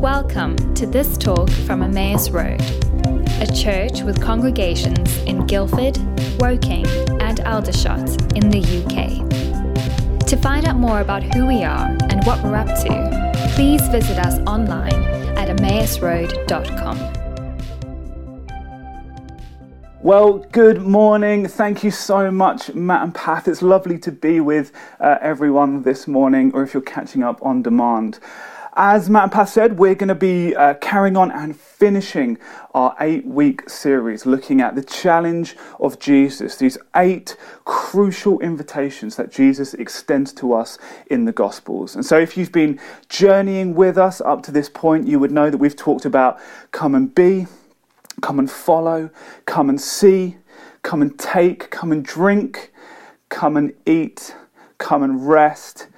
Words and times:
Welcome 0.00 0.56
to 0.76 0.86
this 0.86 1.18
talk 1.18 1.50
from 1.50 1.82
Emmaus 1.82 2.30
Road, 2.30 2.62
a 3.38 3.46
church 3.54 4.00
with 4.00 4.18
congregations 4.18 5.18
in 5.24 5.46
Guildford, 5.46 5.98
Woking, 6.40 6.86
and 7.20 7.40
Aldershot 7.40 8.08
in 8.34 8.48
the 8.48 8.60
UK. 8.80 9.28
To 10.26 10.36
find 10.38 10.66
out 10.66 10.76
more 10.76 11.02
about 11.02 11.22
who 11.22 11.46
we 11.46 11.64
are 11.64 11.94
and 12.08 12.24
what 12.24 12.42
we're 12.42 12.56
up 12.56 12.68
to, 12.68 13.52
please 13.54 13.86
visit 13.88 14.18
us 14.18 14.38
online 14.48 15.04
at 15.36 15.54
emmausroad.com. 15.54 17.20
Well, 20.00 20.38
good 20.50 20.80
morning. 20.80 21.46
Thank 21.46 21.84
you 21.84 21.90
so 21.90 22.30
much, 22.30 22.72
Matt 22.72 23.02
and 23.02 23.14
Pat. 23.14 23.46
It's 23.46 23.60
lovely 23.60 23.98
to 23.98 24.10
be 24.10 24.40
with 24.40 24.72
uh, 24.98 25.18
everyone 25.20 25.82
this 25.82 26.08
morning, 26.08 26.52
or 26.54 26.62
if 26.62 26.72
you're 26.72 26.82
catching 26.82 27.22
up 27.22 27.38
on 27.42 27.60
demand. 27.60 28.18
As 28.74 29.10
Matt 29.10 29.24
and 29.24 29.32
Pat 29.32 29.48
said, 29.48 29.78
we're 29.78 29.96
going 29.96 30.08
to 30.08 30.14
be 30.14 30.54
uh, 30.54 30.74
carrying 30.74 31.16
on 31.16 31.32
and 31.32 31.58
finishing 31.58 32.38
our 32.72 32.94
eight 33.00 33.26
week 33.26 33.68
series 33.68 34.26
looking 34.26 34.60
at 34.60 34.76
the 34.76 34.84
challenge 34.84 35.56
of 35.80 35.98
Jesus, 35.98 36.56
these 36.56 36.78
eight 36.94 37.36
crucial 37.64 38.38
invitations 38.38 39.16
that 39.16 39.32
Jesus 39.32 39.74
extends 39.74 40.32
to 40.34 40.52
us 40.52 40.78
in 41.08 41.24
the 41.24 41.32
Gospels. 41.32 41.96
And 41.96 42.06
so, 42.06 42.16
if 42.16 42.36
you've 42.36 42.52
been 42.52 42.78
journeying 43.08 43.74
with 43.74 43.98
us 43.98 44.20
up 44.20 44.44
to 44.44 44.52
this 44.52 44.68
point, 44.68 45.08
you 45.08 45.18
would 45.18 45.32
know 45.32 45.50
that 45.50 45.58
we've 45.58 45.76
talked 45.76 46.04
about 46.04 46.38
come 46.70 46.94
and 46.94 47.12
be, 47.12 47.48
come 48.20 48.38
and 48.38 48.48
follow, 48.48 49.10
come 49.46 49.68
and 49.68 49.80
see, 49.80 50.36
come 50.82 51.02
and 51.02 51.18
take, 51.18 51.70
come 51.70 51.90
and 51.90 52.04
drink, 52.04 52.72
come 53.30 53.56
and 53.56 53.72
eat, 53.84 54.36
come 54.78 55.02
and 55.02 55.28
rest. 55.28 55.88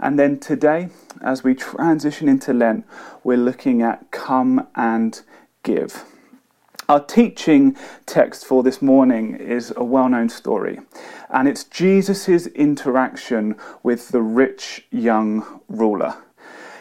And 0.00 0.18
then 0.18 0.40
today, 0.40 0.88
as 1.22 1.44
we 1.44 1.54
transition 1.54 2.28
into 2.28 2.54
Lent, 2.54 2.86
we're 3.22 3.36
looking 3.36 3.82
at 3.82 4.10
come 4.10 4.66
and 4.74 5.20
give. 5.62 6.04
Our 6.88 7.04
teaching 7.04 7.76
text 8.06 8.44
for 8.44 8.64
this 8.64 8.82
morning 8.82 9.36
is 9.36 9.72
a 9.76 9.84
well 9.84 10.08
known 10.08 10.28
story, 10.28 10.80
and 11.28 11.46
it's 11.46 11.62
Jesus' 11.64 12.48
interaction 12.48 13.54
with 13.82 14.08
the 14.08 14.22
rich 14.22 14.86
young 14.90 15.60
ruler. 15.68 16.16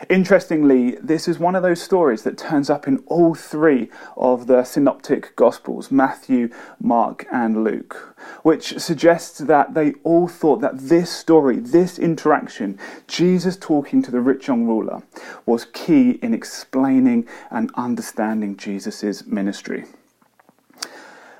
Interestingly, 0.10 0.96
this 0.96 1.28
is 1.28 1.38
one 1.38 1.54
of 1.54 1.62
those 1.62 1.80
stories 1.80 2.24
that 2.24 2.36
turns 2.36 2.68
up 2.68 2.88
in 2.88 2.98
all 3.06 3.36
three 3.36 3.92
of 4.18 4.48
the 4.48 4.64
synoptic 4.64 5.36
gospels 5.36 5.92
Matthew, 5.92 6.50
Mark, 6.82 7.28
and 7.32 7.64
Luke, 7.64 8.18
which 8.42 8.80
suggests 8.80 9.38
that 9.38 9.76
they 9.76 9.94
all 10.04 10.28
thought 10.28 10.62
that 10.62 10.80
this 10.80 11.12
story, 11.12 11.60
this 11.60 12.00
interaction, 12.00 12.80
Jesus 13.08 13.56
talking 13.56 14.02
to 14.02 14.10
the 14.10 14.20
rich 14.20 14.48
young 14.48 14.66
ruler, 14.66 15.04
was 15.46 15.66
key 15.66 16.18
in 16.24 16.34
explaining 16.34 17.28
and 17.52 17.70
understanding 17.76 18.58
Jesus' 18.58 19.28
ministry. 19.28 19.86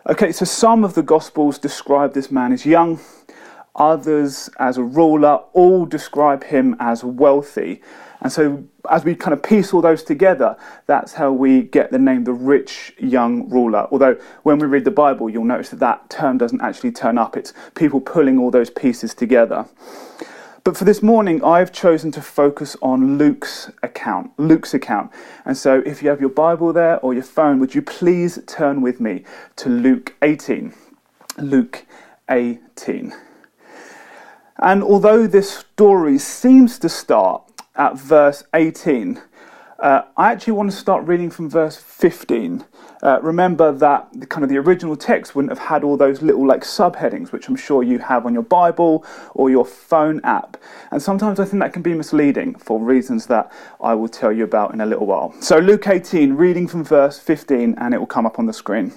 Okay, 0.08 0.32
so 0.32 0.46
some 0.46 0.84
of 0.84 0.94
the 0.94 1.02
gospels 1.02 1.58
describe 1.58 2.14
this 2.14 2.30
man 2.30 2.54
as 2.54 2.68
young, 2.68 3.00
others 3.76 4.48
as 4.60 4.78
a 4.78 4.84
ruler, 4.84 5.40
all 5.54 5.88
describe 5.88 6.44
him 6.44 6.76
as 6.80 7.04
wealthy. 7.04 7.82
And 8.22 8.32
so, 8.32 8.64
as 8.90 9.06
we 9.06 9.16
kind 9.16 9.34
of 9.34 9.42
piece 9.42 9.74
all 9.74 9.82
those 9.82 10.04
together, 10.04 10.58
that's 10.88 11.14
how 11.14 11.32
we 11.32 11.62
get 11.62 11.92
the 11.92 12.00
name 12.00 12.26
the 12.26 12.34
rich 12.34 12.94
young 13.00 13.50
ruler. 13.50 13.88
Although, 13.92 14.18
when 14.44 14.60
we 14.60 14.68
read 14.68 14.84
the 14.84 14.92
Bible, 14.92 15.30
you'll 15.30 15.46
notice 15.46 15.70
that 15.70 15.80
that 15.80 16.10
term 16.10 16.38
doesn't 16.38 16.62
actually 16.62 16.92
turn 16.92 17.18
up, 17.18 17.38
it's 17.38 17.54
people 17.76 18.02
pulling 18.02 18.38
all 18.38 18.52
those 18.52 18.70
pieces 18.70 19.14
together. 19.14 19.66
But 20.66 20.76
for 20.76 20.84
this 20.84 21.02
morning, 21.02 21.42
I've 21.44 21.72
chosen 21.72 22.12
to 22.12 22.22
focus 22.22 22.76
on 22.82 23.18
Luke's 23.18 23.72
account. 23.82 24.32
Luke's 24.38 24.74
account. 24.74 25.12
And 25.46 25.56
so, 25.56 25.82
if 25.86 26.04
you 26.04 26.10
have 26.10 26.20
your 26.20 26.30
Bible 26.30 26.74
there 26.74 27.00
or 27.00 27.14
your 27.14 27.24
phone, 27.24 27.60
would 27.60 27.74
you 27.74 27.82
please 27.82 28.40
turn 28.46 28.82
with 28.82 29.00
me 29.00 29.24
to 29.56 29.70
Luke 29.70 30.14
18? 30.22 30.74
Luke 31.38 31.86
18. 32.30 33.14
And 34.62 34.84
although 34.84 35.26
this 35.26 35.60
story 35.60 36.18
seems 36.18 36.78
to 36.80 36.90
start 36.90 37.49
at 37.76 37.98
verse 37.98 38.44
18, 38.54 39.22
uh, 39.80 40.02
I 40.18 40.32
actually 40.32 40.54
want 40.54 40.70
to 40.72 40.76
start 40.76 41.06
reading 41.08 41.30
from 41.30 41.50
verse 41.50 41.78
15. 41.78 42.66
Uh, 43.02 43.20
remember 43.22 43.72
that 43.72 44.10
the 44.14 44.26
kind 44.26 44.44
of 44.44 44.50
the 44.50 44.58
original 44.58 44.98
text 44.98 45.36
wouldn't 45.36 45.58
have 45.58 45.70
had 45.70 45.86
all 45.86 45.96
those 45.96 46.22
little 46.22 46.46
like 46.46 46.64
subheadings, 46.64 47.32
which 47.32 47.48
I'm 47.48 47.56
sure 47.56 47.82
you 47.82 48.00
have 48.00 48.26
on 48.26 48.34
your 48.34 48.44
Bible 48.44 49.06
or 49.34 49.50
your 49.50 49.66
phone 49.66 50.20
app. 50.26 50.58
And 50.92 51.02
sometimes 51.02 51.40
I 51.40 51.46
think 51.46 51.62
that 51.64 51.72
can 51.72 51.82
be 51.82 51.94
misleading 51.94 52.56
for 52.56 52.78
reasons 52.78 53.28
that 53.28 53.54
I 53.80 53.94
will 53.94 54.10
tell 54.10 54.34
you 54.34 54.44
about 54.44 54.74
in 54.74 54.82
a 54.82 54.86
little 54.86 55.06
while. 55.06 55.34
So, 55.42 55.60
Luke 55.60 55.88
18, 55.88 56.34
reading 56.34 56.68
from 56.68 56.84
verse 56.84 57.18
15, 57.18 57.76
and 57.78 57.94
it 57.94 58.00
will 58.00 58.06
come 58.06 58.26
up 58.26 58.38
on 58.38 58.48
the 58.48 58.54
screen. 58.54 58.92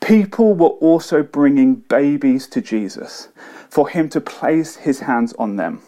People 0.00 0.54
were 0.54 0.68
also 0.68 1.24
bringing 1.24 1.74
babies 1.74 2.46
to 2.48 2.60
Jesus 2.60 3.28
for 3.68 3.88
him 3.88 4.08
to 4.10 4.20
place 4.20 4.76
his 4.76 5.00
hands 5.00 5.32
on 5.36 5.56
them. 5.56 5.82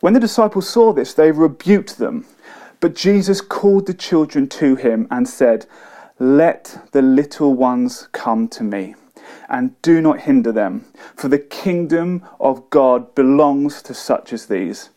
When 0.00 0.12
the 0.12 0.20
disciples 0.20 0.68
saw 0.68 0.92
this, 0.92 1.14
they 1.14 1.32
rebuked 1.32 1.98
them. 1.98 2.26
But 2.80 2.94
Jesus 2.94 3.40
called 3.40 3.86
the 3.86 3.94
children 3.94 4.48
to 4.50 4.76
him 4.76 5.08
and 5.10 5.28
said, 5.28 5.66
Let 6.18 6.88
the 6.92 7.02
little 7.02 7.54
ones 7.54 8.08
come 8.12 8.48
to 8.48 8.62
me, 8.62 8.94
and 9.48 9.80
do 9.82 10.00
not 10.00 10.20
hinder 10.20 10.52
them, 10.52 10.84
for 11.16 11.28
the 11.28 11.38
kingdom 11.38 12.22
of 12.38 12.70
God 12.70 13.14
belongs 13.16 13.82
to 13.82 13.94
such 13.94 14.32
as 14.32 14.46
these. 14.46 14.90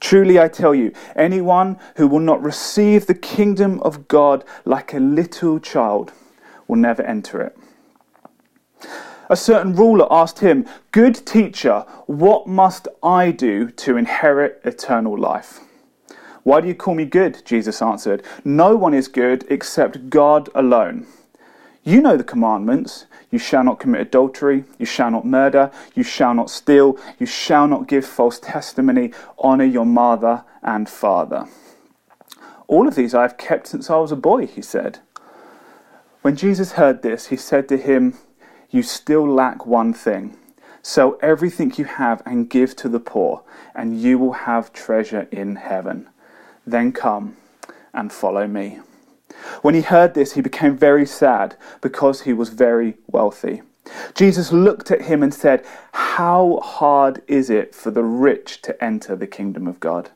Truly 0.00 0.40
I 0.40 0.48
tell 0.48 0.74
you, 0.74 0.92
anyone 1.14 1.78
who 1.96 2.08
will 2.08 2.20
not 2.20 2.42
receive 2.42 3.06
the 3.06 3.14
kingdom 3.14 3.80
of 3.80 4.08
God 4.08 4.44
like 4.64 4.94
a 4.94 4.98
little 4.98 5.60
child 5.60 6.12
will 6.66 6.76
never 6.76 7.02
enter 7.02 7.40
it. 7.42 7.56
A 9.30 9.36
certain 9.36 9.76
ruler 9.76 10.08
asked 10.10 10.40
him, 10.40 10.66
Good 10.90 11.24
teacher, 11.24 11.86
what 12.06 12.48
must 12.48 12.88
I 13.00 13.30
do 13.30 13.70
to 13.70 13.96
inherit 13.96 14.60
eternal 14.64 15.16
life? 15.16 15.60
Why 16.42 16.60
do 16.60 16.66
you 16.66 16.74
call 16.74 16.96
me 16.96 17.04
good? 17.04 17.40
Jesus 17.44 17.80
answered. 17.80 18.24
No 18.44 18.74
one 18.74 18.92
is 18.92 19.06
good 19.06 19.44
except 19.48 20.10
God 20.10 20.48
alone. 20.52 21.06
You 21.84 22.02
know 22.02 22.16
the 22.16 22.24
commandments. 22.24 23.06
You 23.30 23.38
shall 23.38 23.62
not 23.62 23.78
commit 23.78 24.00
adultery. 24.00 24.64
You 24.78 24.86
shall 24.86 25.12
not 25.12 25.24
murder. 25.24 25.70
You 25.94 26.02
shall 26.02 26.34
not 26.34 26.50
steal. 26.50 26.98
You 27.20 27.26
shall 27.26 27.68
not 27.68 27.86
give 27.86 28.04
false 28.04 28.40
testimony. 28.40 29.12
Honor 29.38 29.64
your 29.64 29.86
mother 29.86 30.44
and 30.60 30.88
father. 30.88 31.46
All 32.66 32.88
of 32.88 32.96
these 32.96 33.14
I 33.14 33.22
have 33.22 33.38
kept 33.38 33.68
since 33.68 33.90
I 33.90 33.98
was 33.98 34.10
a 34.10 34.16
boy, 34.16 34.48
he 34.48 34.60
said. 34.60 34.98
When 36.22 36.34
Jesus 36.34 36.72
heard 36.72 37.02
this, 37.02 37.28
he 37.28 37.36
said 37.36 37.68
to 37.68 37.76
him, 37.76 38.14
you 38.70 38.82
still 38.82 39.28
lack 39.28 39.66
one 39.66 39.92
thing. 39.92 40.36
Sell 40.82 41.18
everything 41.20 41.72
you 41.76 41.84
have 41.84 42.22
and 42.24 42.48
give 42.48 42.74
to 42.76 42.88
the 42.88 43.00
poor, 43.00 43.42
and 43.74 44.00
you 44.00 44.18
will 44.18 44.32
have 44.32 44.72
treasure 44.72 45.28
in 45.30 45.56
heaven. 45.56 46.08
Then 46.66 46.92
come 46.92 47.36
and 47.92 48.12
follow 48.12 48.46
me. 48.46 48.78
When 49.62 49.74
he 49.74 49.82
heard 49.82 50.14
this, 50.14 50.32
he 50.32 50.40
became 50.40 50.76
very 50.76 51.06
sad 51.06 51.56
because 51.80 52.22
he 52.22 52.32
was 52.32 52.48
very 52.50 52.94
wealthy. 53.06 53.62
Jesus 54.14 54.52
looked 54.52 54.90
at 54.90 55.02
him 55.02 55.22
and 55.22 55.34
said, 55.34 55.64
How 55.92 56.60
hard 56.62 57.22
is 57.26 57.50
it 57.50 57.74
for 57.74 57.90
the 57.90 58.04
rich 58.04 58.62
to 58.62 58.82
enter 58.82 59.16
the 59.16 59.26
kingdom 59.26 59.66
of 59.66 59.80
God? 59.80 60.10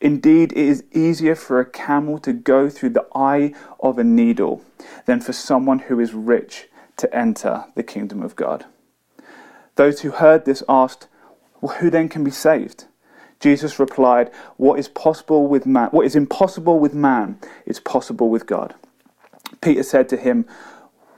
Indeed, 0.00 0.52
it 0.52 0.58
is 0.58 0.84
easier 0.92 1.34
for 1.34 1.60
a 1.60 1.66
camel 1.66 2.18
to 2.20 2.32
go 2.32 2.70
through 2.70 2.90
the 2.90 3.06
eye 3.14 3.52
of 3.80 3.98
a 3.98 4.04
needle 4.04 4.64
than 5.04 5.20
for 5.20 5.34
someone 5.34 5.80
who 5.80 6.00
is 6.00 6.14
rich 6.14 6.68
to 7.00 7.14
enter 7.16 7.64
the 7.74 7.82
kingdom 7.82 8.22
of 8.22 8.36
God. 8.36 8.66
Those 9.76 10.00
who 10.00 10.10
heard 10.10 10.44
this 10.44 10.62
asked, 10.68 11.08
well, 11.60 11.76
Who 11.76 11.90
then 11.90 12.08
can 12.08 12.24
be 12.24 12.30
saved? 12.30 12.84
Jesus 13.40 13.78
replied, 13.78 14.30
What 14.56 14.78
is 14.78 14.88
possible 14.88 15.46
with 15.46 15.66
man, 15.66 15.88
what 15.90 16.06
is 16.06 16.14
impossible 16.14 16.78
with 16.78 16.94
man 16.94 17.38
is 17.66 17.80
possible 17.80 18.28
with 18.28 18.46
God. 18.46 18.74
Peter 19.60 19.82
said 19.82 20.08
to 20.10 20.16
him, 20.16 20.46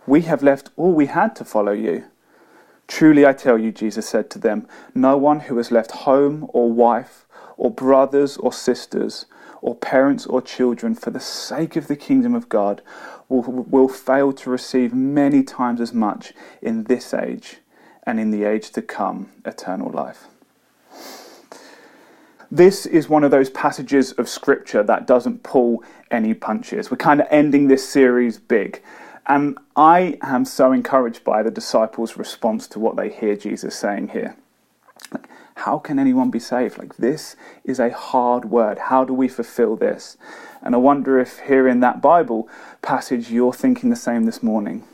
We 0.06 0.22
have 0.22 0.42
left 0.42 0.70
all 0.76 0.92
we 0.92 1.06
had 1.06 1.36
to 1.36 1.44
follow 1.44 1.72
you. 1.72 2.04
Truly 2.88 3.24
I 3.24 3.32
tell 3.32 3.58
you, 3.58 3.72
Jesus 3.72 4.06
said 4.06 4.30
to 4.30 4.38
them, 4.38 4.66
no 4.94 5.16
one 5.16 5.40
who 5.40 5.56
has 5.56 5.70
left 5.70 5.92
home 5.92 6.46
or 6.52 6.70
wife 6.70 7.26
or 7.56 7.70
brothers 7.70 8.36
or 8.36 8.52
sisters 8.52 9.24
or 9.62 9.74
parents 9.76 10.26
or 10.26 10.42
children 10.42 10.94
for 10.94 11.10
the 11.10 11.20
sake 11.20 11.76
of 11.76 11.86
the 11.86 11.96
kingdom 11.96 12.34
of 12.34 12.48
God 12.48 12.82
will, 13.28 13.42
will 13.42 13.88
fail 13.88 14.32
to 14.34 14.50
receive 14.50 14.92
many 14.92 15.42
times 15.42 15.80
as 15.80 15.94
much 15.94 16.34
in 16.60 16.84
this 16.84 17.14
age 17.14 17.58
and 18.02 18.20
in 18.20 18.30
the 18.30 18.44
age 18.44 18.70
to 18.70 18.82
come 18.82 19.30
eternal 19.46 19.90
life. 19.90 20.26
This 22.50 22.84
is 22.84 23.08
one 23.08 23.24
of 23.24 23.30
those 23.30 23.48
passages 23.48 24.12
of 24.12 24.28
scripture 24.28 24.82
that 24.82 25.06
doesn't 25.06 25.42
pull 25.42 25.82
any 26.10 26.34
punches. 26.34 26.90
We're 26.90 26.98
kind 26.98 27.20
of 27.20 27.26
ending 27.30 27.68
this 27.68 27.88
series 27.88 28.38
big. 28.38 28.82
And 29.26 29.56
I 29.76 30.18
am 30.20 30.44
so 30.44 30.72
encouraged 30.72 31.24
by 31.24 31.42
the 31.42 31.50
disciples' 31.50 32.18
response 32.18 32.66
to 32.68 32.80
what 32.80 32.96
they 32.96 33.08
hear 33.08 33.36
Jesus 33.36 33.74
saying 33.74 34.08
here. 34.08 34.36
How 35.54 35.78
can 35.78 35.98
anyone 35.98 36.30
be 36.30 36.38
saved? 36.38 36.78
Like, 36.78 36.96
this 36.96 37.36
is 37.64 37.78
a 37.78 37.90
hard 37.90 38.46
word. 38.46 38.78
How 38.78 39.04
do 39.04 39.12
we 39.12 39.28
fulfill 39.28 39.76
this? 39.76 40.16
And 40.62 40.74
I 40.74 40.78
wonder 40.78 41.18
if 41.18 41.40
here 41.40 41.68
in 41.68 41.80
that 41.80 42.00
Bible 42.00 42.48
passage 42.80 43.30
you're 43.30 43.52
thinking 43.52 43.90
the 43.90 43.96
same 43.96 44.24
this 44.24 44.42
morning. 44.42 44.84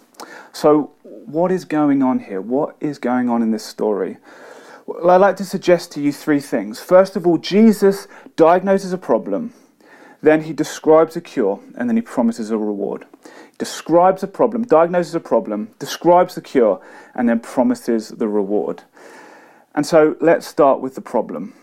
So, 0.53 0.93
what 1.03 1.53
is 1.53 1.65
going 1.65 2.03
on 2.03 2.21
here? 2.21 2.41
What 2.41 2.77
is 2.81 2.99
going 2.99 3.29
on 3.29 3.43
in 3.43 3.51
this 3.51 3.65
story? 3.65 4.17
Well, 4.87 5.11
I'd 5.11 5.21
like 5.21 5.37
to 5.37 5.45
suggest 5.45 5.93
to 5.93 6.01
you 6.01 6.13
three 6.13 6.41
things. 6.41 6.81
First 6.81 7.15
of 7.15 7.27
all, 7.27 7.37
Jesus 7.37 8.09
diagnoses 8.37 8.93
a 8.93 8.99
problem, 8.99 9.53
then 10.23 10.45
he 10.45 10.55
describes 10.55 11.15
a 11.15 11.21
cure, 11.21 11.61
and 11.77 11.89
then 11.89 11.97
he 11.97 12.03
promises 12.03 12.51
a 12.51 12.57
reward. 12.57 13.07
Describes 13.59 14.23
a 14.23 14.27
problem, 14.27 14.65
diagnoses 14.65 15.15
a 15.15 15.21
problem, 15.21 15.75
describes 15.79 16.35
the 16.35 16.41
cure, 16.41 16.81
and 17.15 17.29
then 17.29 17.41
promises 17.41 18.09
the 18.09 18.29
reward. 18.29 18.85
And 19.79 19.87
so 19.87 20.17
let's 20.21 20.45
start 20.45 20.81
with 20.81 20.97
the 20.97 21.01
problem. 21.01 21.55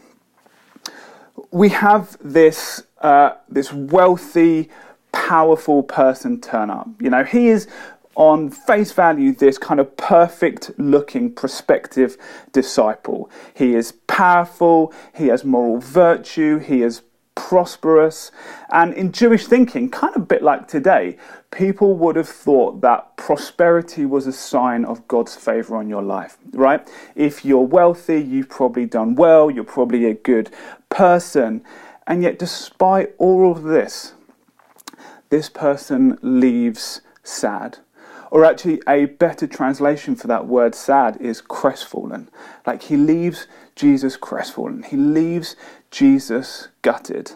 We 1.51 1.67
have 1.67 2.17
this, 2.23 2.81
uh, 3.01 3.31
this 3.49 3.73
wealthy, 3.73 4.69
powerful 5.11 5.83
person 5.83 6.39
turn 6.39 6.69
up. 6.69 6.87
You 7.01 7.09
know, 7.09 7.25
he 7.25 7.49
is 7.49 7.67
on 8.15 8.51
face 8.51 8.93
value 8.93 9.33
this 9.33 9.57
kind 9.57 9.81
of 9.81 9.97
perfect 9.97 10.71
looking 10.77 11.29
prospective 11.29 12.15
disciple. 12.53 13.29
He 13.53 13.75
is 13.75 13.91
powerful, 14.07 14.93
he 15.13 15.27
has 15.27 15.43
moral 15.43 15.81
virtue, 15.81 16.59
he 16.59 16.83
is 16.83 17.01
prosperous. 17.35 18.31
And 18.69 18.93
in 18.93 19.11
Jewish 19.11 19.45
thinking, 19.45 19.89
kind 19.89 20.15
of 20.15 20.23
a 20.23 20.25
bit 20.25 20.41
like 20.41 20.67
today, 20.67 21.17
people 21.51 21.95
would 21.97 22.15
have 22.15 22.27
thought 22.27 22.81
that 22.81 23.15
prosperity 23.17 24.05
was 24.05 24.25
a 24.25 24.33
sign 24.33 24.83
of 24.85 25.07
God's 25.07 25.35
favor 25.35 25.75
on 25.75 25.87
your 25.87 26.01
life, 26.01 26.37
right? 26.51 26.87
If 27.15 27.45
you're 27.45 27.61
wealthy, 27.61 28.21
you've 28.21 28.49
probably 28.49 28.85
done 28.85 29.15
well, 29.15 29.51
you're 29.51 29.63
probably 29.63 30.05
a 30.05 30.13
good 30.13 30.49
person. 30.89 31.63
And 32.07 32.23
yet, 32.23 32.39
despite 32.39 33.13
all 33.17 33.51
of 33.51 33.63
this, 33.63 34.13
this 35.29 35.49
person 35.49 36.17
leaves 36.21 37.01
sad. 37.23 37.79
Or 38.35 38.43
actually, 38.43 38.81
a 38.85 39.05
better 39.05 39.47
translation 39.47 40.17
for 40.17 40.27
that 40.27 40.45
word 40.45 40.75
sad 40.75 41.15
is 41.21 41.39
crestfallen. 41.39 42.27
Like 42.65 42.81
he 42.81 42.97
leaves 42.97 43.47
Jesus 43.77 44.17
crestfallen, 44.17 44.83
he 44.83 44.97
leaves 44.97 45.55
Jesus 45.89 46.67
gutted. 46.81 47.31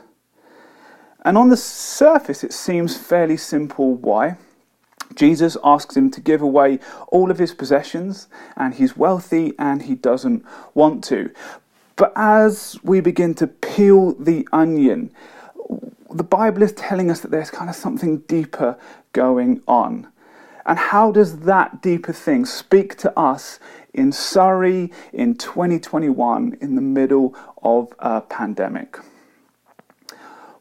And 1.24 1.38
on 1.38 1.48
the 1.48 1.56
surface, 1.56 2.44
it 2.44 2.52
seems 2.52 2.98
fairly 2.98 3.38
simple 3.38 3.96
why. 3.96 4.36
Jesus 5.16 5.56
asks 5.64 5.96
him 5.96 6.12
to 6.12 6.20
give 6.20 6.42
away 6.42 6.80
all 7.08 7.32
of 7.32 7.40
his 7.40 7.54
possessions, 7.54 8.28
and 8.58 8.74
he's 8.74 8.98
wealthy 8.98 9.54
and 9.58 9.84
he 9.84 9.96
doesn't 9.96 10.46
want 10.74 11.02
to. 11.06 11.32
But 11.96 12.12
as 12.18 12.78
we 12.84 13.00
begin 13.00 13.36
to 13.36 13.48
peel 13.48 14.16
the 14.16 14.46
onion, 14.52 15.12
the 16.12 16.26
Bible 16.26 16.62
is 16.62 16.74
telling 16.74 17.10
us 17.10 17.22
that 17.22 17.32
there's 17.32 17.52
kind 17.52 17.70
of 17.70 17.78
something 17.78 18.18
deeper 18.28 18.78
going 19.14 19.62
on. 19.66 20.10
And 20.70 20.78
how 20.78 21.12
does 21.12 21.40
that 21.40 21.82
deeper 21.82 22.14
thing 22.14 22.46
speak 22.46 22.96
to 22.98 23.20
us 23.20 23.60
in 23.92 24.12
Surrey 24.12 24.92
in 25.12 25.34
2021 25.34 26.58
in 26.62 26.76
the 26.76 26.82
middle 26.82 27.36
of 27.64 27.92
a 27.98 28.22
pandemic? 28.22 29.00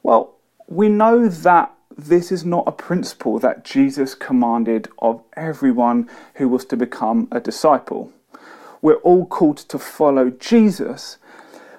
Well, 0.03 0.37
we 0.67 0.89
know 0.89 1.29
that 1.29 1.75
this 1.95 2.33
is 2.33 2.43
not 2.43 2.65
a 2.67 2.73
principle 2.73 3.39
that 3.41 3.67
Jesus 3.67 4.15
commanded 4.15 4.89
of 5.01 5.23
everyone 5.37 6.09
who 6.37 6.49
was 6.49 6.65
to 6.65 6.77
become 6.79 7.29
a 7.31 7.39
disciple. 7.39 8.11
We're 8.81 8.95
all 8.95 9.27
called 9.27 9.59
to 9.59 9.79
follow 9.79 10.31
Jesus, 10.31 11.19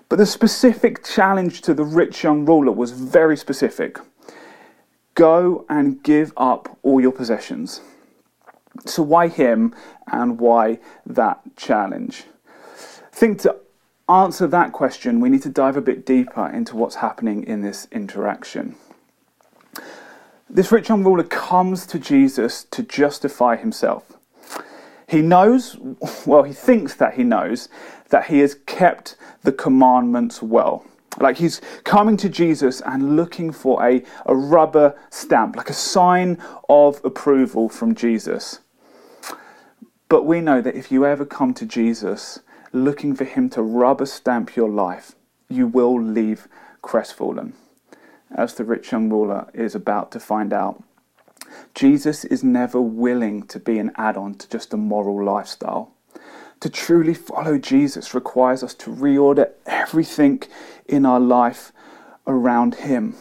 but 0.07 0.17
the 0.17 0.27
specific 0.27 1.03
challenge 1.03 1.61
to 1.61 1.73
the 1.73 1.83
rich 1.83 2.23
young 2.23 2.45
ruler 2.45 2.71
was 2.71 2.91
very 2.91 3.35
specific 3.35 3.97
go 5.15 5.65
and 5.67 6.01
give 6.03 6.31
up 6.37 6.77
all 6.83 7.01
your 7.01 7.11
possessions. 7.11 7.81
So, 8.85 9.03
why 9.03 9.27
him 9.27 9.75
and 10.11 10.39
why 10.39 10.79
that 11.05 11.41
challenge? 11.55 12.23
I 12.77 13.15
think 13.15 13.39
to 13.41 13.57
answer 14.07 14.47
that 14.47 14.71
question, 14.71 15.19
we 15.19 15.29
need 15.29 15.43
to 15.43 15.49
dive 15.49 15.77
a 15.77 15.81
bit 15.81 16.05
deeper 16.05 16.47
into 16.47 16.75
what's 16.75 16.95
happening 16.95 17.43
in 17.43 17.61
this 17.61 17.87
interaction. 17.91 18.75
This 20.49 20.71
rich 20.71 20.89
young 20.89 21.03
ruler 21.03 21.23
comes 21.23 21.85
to 21.87 21.99
Jesus 21.99 22.63
to 22.71 22.81
justify 22.81 23.55
himself. 23.55 24.17
He 25.07 25.21
knows, 25.21 25.77
well, 26.25 26.43
he 26.43 26.53
thinks 26.53 26.95
that 26.95 27.15
he 27.15 27.23
knows, 27.23 27.69
that 28.09 28.25
he 28.27 28.39
has 28.39 28.55
kept 28.65 29.15
the 29.43 29.51
commandments 29.51 30.41
well. 30.41 30.85
Like 31.19 31.37
he's 31.37 31.61
coming 31.83 32.17
to 32.17 32.29
Jesus 32.29 32.81
and 32.81 33.15
looking 33.15 33.51
for 33.51 33.83
a, 33.85 34.03
a 34.25 34.35
rubber 34.35 34.95
stamp, 35.09 35.55
like 35.55 35.69
a 35.69 35.73
sign 35.73 36.37
of 36.67 37.03
approval 37.03 37.69
from 37.69 37.93
Jesus. 37.93 38.59
But 40.09 40.25
we 40.25 40.41
know 40.41 40.59
that 40.59 40.75
if 40.75 40.91
you 40.91 41.05
ever 41.05 41.23
come 41.23 41.53
to 41.53 41.65
Jesus 41.67 42.39
looking 42.73 43.15
for 43.15 43.25
him 43.25 43.49
to 43.51 43.61
rubber 43.61 44.07
stamp 44.07 44.55
your 44.55 44.69
life, 44.69 45.15
you 45.47 45.67
will 45.67 46.01
leave 46.01 46.47
crestfallen, 46.81 47.53
as 48.35 48.55
the 48.55 48.63
rich 48.63 48.91
young 48.91 49.09
ruler 49.09 49.49
is 49.53 49.75
about 49.75 50.11
to 50.11 50.19
find 50.19 50.51
out. 50.51 50.83
Jesus 51.75 52.25
is 52.25 52.43
never 52.43 52.81
willing 52.81 53.43
to 53.47 53.59
be 53.59 53.77
an 53.77 53.91
add 53.95 54.17
on 54.17 54.33
to 54.35 54.49
just 54.49 54.73
a 54.73 54.77
moral 54.77 55.23
lifestyle. 55.23 55.91
To 56.61 56.69
truly 56.69 57.13
follow 57.13 57.57
Jesus 57.57 58.13
requires 58.13 58.63
us 58.63 58.73
to 58.75 58.91
reorder 58.91 59.51
everything 59.65 60.41
in 60.87 61.05
our 61.05 61.19
life 61.19 61.71
around 62.27 62.75
Him. 62.75 63.15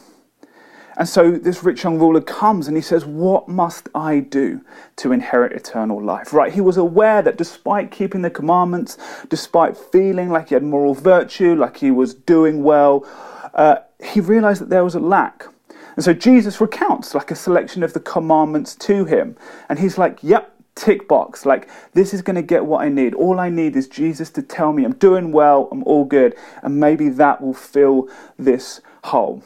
And 0.98 1.08
so 1.08 1.30
this 1.30 1.62
rich 1.62 1.84
young 1.84 1.96
ruler 2.00 2.20
comes 2.20 2.66
and 2.66 2.76
he 2.76 2.82
says, 2.82 3.06
What 3.06 3.48
must 3.48 3.88
I 3.94 4.18
do 4.18 4.60
to 4.96 5.12
inherit 5.12 5.52
eternal 5.52 6.02
life? 6.02 6.32
Right? 6.32 6.52
He 6.52 6.60
was 6.60 6.76
aware 6.76 7.22
that 7.22 7.38
despite 7.38 7.92
keeping 7.92 8.22
the 8.22 8.30
commandments, 8.30 8.98
despite 9.28 9.76
feeling 9.76 10.28
like 10.28 10.48
he 10.48 10.54
had 10.54 10.64
moral 10.64 10.94
virtue, 10.94 11.54
like 11.54 11.76
he 11.76 11.92
was 11.92 12.14
doing 12.14 12.64
well, 12.64 13.08
uh, 13.54 13.76
he 14.02 14.20
realized 14.20 14.60
that 14.60 14.70
there 14.70 14.82
was 14.82 14.96
a 14.96 15.00
lack. 15.00 15.46
And 15.94 16.04
so 16.04 16.12
Jesus 16.12 16.60
recounts 16.60 17.14
like 17.14 17.30
a 17.30 17.36
selection 17.36 17.84
of 17.84 17.92
the 17.92 18.00
commandments 18.00 18.74
to 18.76 19.04
him. 19.04 19.36
And 19.68 19.78
he's 19.78 19.98
like, 19.98 20.18
Yep, 20.22 20.52
tick 20.74 21.06
box. 21.06 21.46
Like, 21.46 21.68
this 21.92 22.12
is 22.12 22.22
going 22.22 22.36
to 22.36 22.42
get 22.42 22.66
what 22.66 22.82
I 22.82 22.88
need. 22.88 23.14
All 23.14 23.38
I 23.38 23.50
need 23.50 23.76
is 23.76 23.86
Jesus 23.86 24.30
to 24.30 24.42
tell 24.42 24.72
me 24.72 24.82
I'm 24.82 24.94
doing 24.94 25.30
well, 25.30 25.68
I'm 25.70 25.84
all 25.84 26.04
good, 26.04 26.34
and 26.64 26.80
maybe 26.80 27.08
that 27.10 27.40
will 27.40 27.54
fill 27.54 28.08
this 28.36 28.80
hole. 29.04 29.44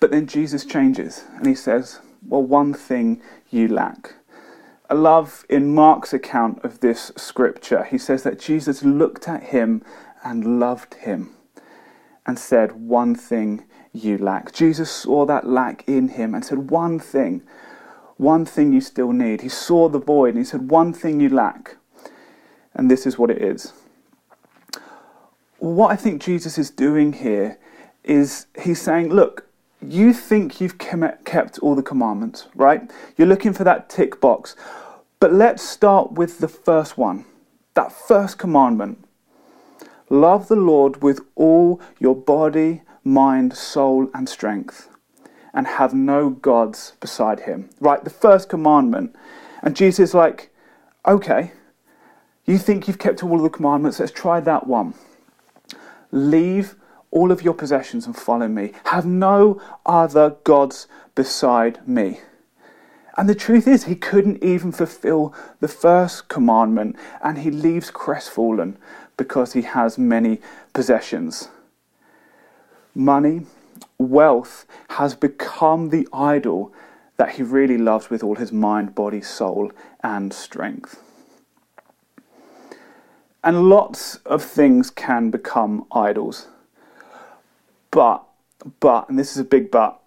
But 0.00 0.10
then 0.10 0.26
Jesus 0.26 0.64
changes 0.64 1.24
and 1.36 1.46
he 1.46 1.54
says, 1.54 2.00
Well, 2.26 2.42
one 2.42 2.74
thing 2.74 3.22
you 3.50 3.68
lack. 3.68 4.14
I 4.88 4.94
love 4.94 5.44
in 5.48 5.72
Mark's 5.72 6.12
account 6.12 6.64
of 6.64 6.80
this 6.80 7.12
scripture, 7.16 7.84
he 7.84 7.98
says 7.98 8.24
that 8.24 8.40
Jesus 8.40 8.82
looked 8.82 9.28
at 9.28 9.44
him 9.44 9.84
and 10.24 10.58
loved 10.58 10.94
him 10.94 11.30
and 12.26 12.38
said, 12.38 12.72
One 12.72 13.14
thing 13.14 13.64
you 13.92 14.18
lack. 14.18 14.52
Jesus 14.52 14.90
saw 14.90 15.26
that 15.26 15.46
lack 15.46 15.84
in 15.86 16.08
him 16.08 16.34
and 16.34 16.44
said, 16.44 16.70
One 16.70 16.98
thing 16.98 17.42
one 18.20 18.44
thing 18.44 18.74
you 18.74 18.82
still 18.82 19.12
need. 19.12 19.40
He 19.40 19.48
saw 19.48 19.88
the 19.88 19.98
void 19.98 20.34
and 20.34 20.38
he 20.38 20.44
said, 20.44 20.70
One 20.70 20.92
thing 20.92 21.20
you 21.20 21.30
lack. 21.30 21.76
And 22.74 22.90
this 22.90 23.06
is 23.06 23.16
what 23.16 23.30
it 23.30 23.40
is. 23.40 23.72
What 25.58 25.90
I 25.90 25.96
think 25.96 26.20
Jesus 26.20 26.58
is 26.58 26.70
doing 26.70 27.14
here 27.14 27.58
is 28.04 28.46
he's 28.60 28.80
saying, 28.80 29.08
Look, 29.08 29.46
you 29.82 30.12
think 30.12 30.60
you've 30.60 30.78
kept 30.78 31.58
all 31.60 31.74
the 31.74 31.82
commandments, 31.82 32.46
right? 32.54 32.90
You're 33.16 33.28
looking 33.28 33.52
for 33.52 33.64
that 33.64 33.88
tick 33.88 34.20
box. 34.20 34.54
But 35.18 35.32
let's 35.32 35.62
start 35.62 36.12
with 36.12 36.38
the 36.38 36.48
first 36.48 36.98
one 36.98 37.24
that 37.74 37.92
first 37.92 38.36
commandment. 38.36 39.04
Love 40.08 40.48
the 40.48 40.56
Lord 40.56 41.02
with 41.02 41.20
all 41.36 41.80
your 42.00 42.16
body, 42.16 42.82
mind, 43.04 43.54
soul, 43.54 44.10
and 44.12 44.28
strength 44.28 44.88
and 45.54 45.66
have 45.66 45.94
no 45.94 46.30
gods 46.30 46.94
beside 47.00 47.40
him. 47.40 47.70
Right, 47.80 48.02
the 48.02 48.10
first 48.10 48.48
commandment. 48.48 49.14
And 49.62 49.76
Jesus 49.76 50.10
is 50.10 50.14
like, 50.14 50.50
okay, 51.06 51.52
you 52.44 52.58
think 52.58 52.88
you've 52.88 52.98
kept 52.98 53.22
all 53.22 53.38
the 53.38 53.48
commandments, 53.48 54.00
let's 54.00 54.12
try 54.12 54.40
that 54.40 54.66
one. 54.66 54.94
Leave 56.10 56.74
all 57.10 57.32
of 57.32 57.42
your 57.42 57.54
possessions 57.54 58.06
and 58.06 58.16
follow 58.16 58.48
me. 58.48 58.72
Have 58.86 59.06
no 59.06 59.60
other 59.84 60.36
gods 60.44 60.86
beside 61.14 61.86
me. 61.86 62.20
And 63.16 63.28
the 63.28 63.34
truth 63.34 63.66
is, 63.66 63.84
he 63.84 63.96
couldn't 63.96 64.42
even 64.42 64.72
fulfill 64.72 65.34
the 65.60 65.68
first 65.68 66.28
commandment, 66.28 66.96
and 67.22 67.38
he 67.38 67.50
leaves 67.50 67.90
crestfallen 67.90 68.78
because 69.16 69.52
he 69.52 69.62
has 69.62 69.98
many 69.98 70.40
possessions. 70.72 71.48
Money, 72.94 73.42
wealth 73.98 74.64
has 74.90 75.14
become 75.14 75.90
the 75.90 76.08
idol 76.12 76.72
that 77.16 77.32
he 77.32 77.42
really 77.42 77.76
loves 77.76 78.08
with 78.08 78.22
all 78.22 78.36
his 78.36 78.52
mind, 78.52 78.94
body, 78.94 79.20
soul, 79.20 79.70
and 80.02 80.32
strength. 80.32 81.02
And 83.44 83.68
lots 83.68 84.16
of 84.24 84.42
things 84.42 84.90
can 84.90 85.30
become 85.30 85.84
idols. 85.92 86.48
But, 87.90 88.24
but, 88.78 89.08
and 89.08 89.18
this 89.18 89.32
is 89.32 89.38
a 89.38 89.44
big 89.44 89.70
but, 89.70 90.00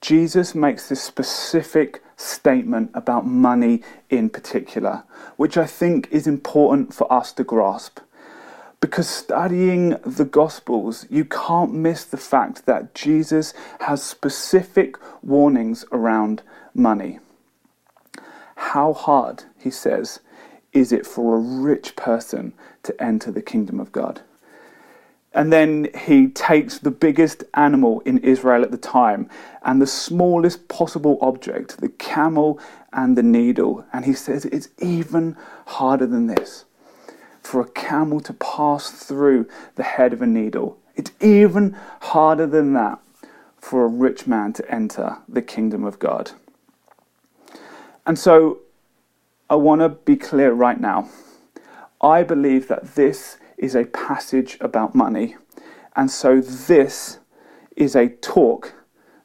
Jesus 0.00 0.54
makes 0.54 0.88
this 0.88 1.02
specific 1.02 2.02
statement 2.16 2.90
about 2.94 3.26
money 3.26 3.82
in 4.08 4.30
particular, 4.30 5.04
which 5.36 5.56
I 5.56 5.66
think 5.66 6.08
is 6.10 6.26
important 6.26 6.94
for 6.94 7.12
us 7.12 7.32
to 7.34 7.44
grasp. 7.44 8.00
Because 8.80 9.08
studying 9.08 9.90
the 10.06 10.24
Gospels, 10.24 11.04
you 11.10 11.24
can't 11.24 11.74
miss 11.74 12.04
the 12.04 12.16
fact 12.16 12.64
that 12.66 12.94
Jesus 12.94 13.52
has 13.80 14.02
specific 14.02 14.96
warnings 15.22 15.84
around 15.90 16.42
money. 16.74 17.18
How 18.54 18.92
hard, 18.92 19.44
he 19.58 19.70
says, 19.70 20.20
is 20.72 20.92
it 20.92 21.06
for 21.06 21.36
a 21.36 21.40
rich 21.40 21.96
person 21.96 22.52
to 22.84 23.02
enter 23.02 23.32
the 23.32 23.42
kingdom 23.42 23.80
of 23.80 23.90
God? 23.90 24.22
And 25.34 25.52
then 25.52 25.88
he 26.06 26.28
takes 26.28 26.78
the 26.78 26.90
biggest 26.90 27.44
animal 27.54 28.00
in 28.00 28.18
Israel 28.18 28.62
at 28.62 28.70
the 28.70 28.78
time 28.78 29.28
and 29.62 29.80
the 29.80 29.86
smallest 29.86 30.68
possible 30.68 31.18
object, 31.20 31.80
the 31.80 31.90
camel 31.90 32.58
and 32.92 33.16
the 33.16 33.22
needle, 33.22 33.84
and 33.92 34.04
he 34.04 34.14
says 34.14 34.46
it's 34.46 34.68
even 34.78 35.36
harder 35.66 36.06
than 36.06 36.26
this 36.26 36.64
for 37.42 37.60
a 37.60 37.68
camel 37.70 38.20
to 38.20 38.32
pass 38.34 38.90
through 38.90 39.46
the 39.76 39.82
head 39.82 40.12
of 40.12 40.22
a 40.22 40.26
needle. 40.26 40.78
It's 40.96 41.12
even 41.20 41.76
harder 42.00 42.46
than 42.46 42.72
that 42.74 42.98
for 43.58 43.84
a 43.84 43.88
rich 43.88 44.26
man 44.26 44.52
to 44.54 44.70
enter 44.70 45.18
the 45.28 45.42
kingdom 45.42 45.84
of 45.84 45.98
God. 45.98 46.32
And 48.06 48.18
so 48.18 48.58
I 49.50 49.54
want 49.54 49.80
to 49.80 49.88
be 49.88 50.16
clear 50.16 50.52
right 50.52 50.80
now. 50.80 51.08
I 52.00 52.22
believe 52.22 52.68
that 52.68 52.94
this 52.94 53.38
is 53.58 53.74
a 53.74 53.84
passage 53.84 54.56
about 54.60 54.94
money. 54.94 55.36
And 55.96 56.10
so 56.10 56.40
this 56.40 57.18
is 57.76 57.94
a 57.94 58.08
talk 58.08 58.74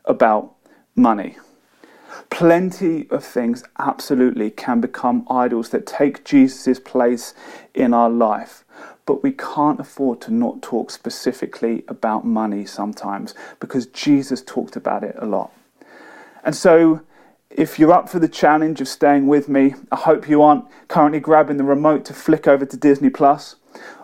about 0.05 0.53
money. 0.95 1.37
Plenty 2.29 3.07
of 3.09 3.23
things 3.23 3.63
absolutely 3.77 4.49
can 4.49 4.81
become 4.81 5.25
idols 5.29 5.69
that 5.69 5.85
take 5.85 6.25
Jesus' 6.25 6.79
place 6.79 7.33
in 7.73 7.93
our 7.93 8.09
life. 8.09 8.65
But 9.05 9.21
we 9.21 9.31
can't 9.31 9.79
afford 9.79 10.21
to 10.21 10.33
not 10.33 10.61
talk 10.61 10.89
specifically 10.89 11.83
about 11.87 12.25
money 12.25 12.65
sometimes 12.65 13.35
because 13.59 13.85
Jesus 13.87 14.41
talked 14.41 14.75
about 14.75 15.03
it 15.03 15.15
a 15.19 15.25
lot. 15.25 15.51
And 16.43 16.55
so, 16.55 17.01
if 17.49 17.77
you're 17.77 17.91
up 17.91 18.09
for 18.09 18.19
the 18.19 18.27
challenge 18.27 18.81
of 18.81 18.87
staying 18.87 19.27
with 19.27 19.47
me, 19.47 19.75
I 19.91 19.95
hope 19.97 20.27
you 20.27 20.41
aren't 20.41 20.65
currently 20.87 21.19
grabbing 21.19 21.57
the 21.57 21.63
remote 21.63 22.03
to 22.05 22.13
flick 22.13 22.47
over 22.47 22.65
to 22.65 22.77
Disney 22.77 23.09
Plus. 23.09 23.57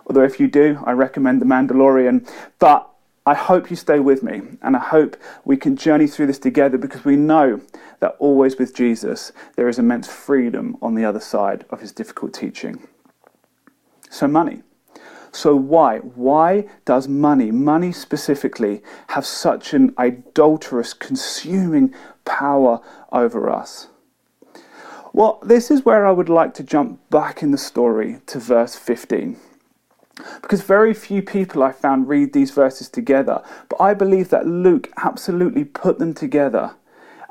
Although, 0.06 0.24
if 0.24 0.40
you 0.40 0.48
do, 0.48 0.80
I 0.84 0.92
recommend 0.92 1.40
The 1.40 1.46
Mandalorian. 1.46 2.28
But 2.58 2.90
I 3.26 3.34
hope 3.34 3.70
you 3.70 3.76
stay 3.76 4.00
with 4.00 4.22
me 4.22 4.40
and 4.62 4.74
I 4.74 4.80
hope 4.80 5.16
we 5.44 5.56
can 5.56 5.76
journey 5.76 6.06
through 6.06 6.26
this 6.26 6.38
together 6.38 6.78
because 6.78 7.04
we 7.04 7.16
know 7.16 7.60
that 8.00 8.16
always 8.18 8.56
with 8.56 8.74
Jesus 8.74 9.30
there 9.56 9.68
is 9.68 9.78
immense 9.78 10.08
freedom 10.08 10.76
on 10.80 10.94
the 10.94 11.04
other 11.04 11.20
side 11.20 11.64
of 11.70 11.80
his 11.80 11.92
difficult 11.92 12.32
teaching. 12.32 12.88
So, 14.08 14.26
money. 14.26 14.62
So, 15.32 15.54
why? 15.54 15.98
Why 15.98 16.66
does 16.84 17.06
money, 17.06 17.52
money 17.52 17.92
specifically, 17.92 18.82
have 19.08 19.24
such 19.24 19.74
an 19.74 19.94
idolatrous, 19.96 20.92
consuming 20.92 21.94
power 22.24 22.80
over 23.12 23.48
us? 23.48 23.88
Well, 25.12 25.38
this 25.42 25.70
is 25.70 25.84
where 25.84 26.06
I 26.06 26.10
would 26.10 26.28
like 26.28 26.54
to 26.54 26.64
jump 26.64 27.08
back 27.10 27.42
in 27.42 27.50
the 27.50 27.58
story 27.58 28.18
to 28.26 28.38
verse 28.38 28.76
15. 28.76 29.36
Because 30.42 30.62
very 30.62 30.94
few 30.94 31.22
people 31.22 31.62
I 31.62 31.72
found 31.72 32.08
read 32.08 32.32
these 32.32 32.50
verses 32.50 32.88
together, 32.88 33.42
but 33.68 33.80
I 33.80 33.94
believe 33.94 34.28
that 34.30 34.46
Luke 34.46 34.90
absolutely 34.96 35.64
put 35.64 35.98
them 35.98 36.14
together 36.14 36.72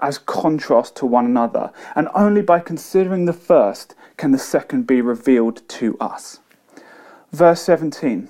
as 0.02 0.18
contrast 0.18 0.96
to 0.96 1.06
one 1.06 1.26
another, 1.26 1.72
and 1.96 2.08
only 2.16 2.42
by 2.42 2.60
considering 2.60 3.26
the 3.26 3.34
first 3.34 3.96
can 4.18 4.32
the 4.32 4.38
second 4.38 4.88
be 4.88 5.02
revealed 5.02 5.68
to 5.68 5.98
us. 6.00 6.40
Verse 7.32 7.62
17 7.62 8.28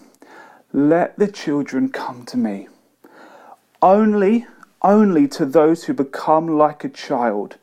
Let 0.73 1.17
the 1.17 1.27
children 1.27 1.89
come 1.89 2.25
to 2.25 2.37
me. 2.37 2.67
Only, 3.81 4.45
only 4.81 5.27
to 5.29 5.45
those 5.45 5.85
who 5.85 5.93
become 5.93 6.47
like 6.47 6.83
a 6.83 6.89
child 6.89 7.57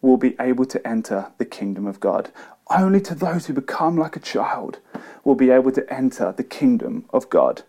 will 0.00 0.16
be 0.16 0.34
able 0.40 0.64
to 0.66 0.86
enter 0.86 1.30
the 1.38 1.44
kingdom 1.44 1.86
of 1.86 2.00
God. 2.00 2.30
Only 2.70 3.00
to 3.02 3.14
those 3.14 3.46
who 3.46 3.52
become 3.52 3.96
like 3.96 4.16
a 4.16 4.20
child 4.20 4.78
will 5.24 5.34
be 5.34 5.50
able 5.50 5.72
to 5.72 5.92
enter 5.92 6.32
the 6.32 6.44
kingdom 6.44 7.04
of 7.10 7.28
God. 7.30 7.62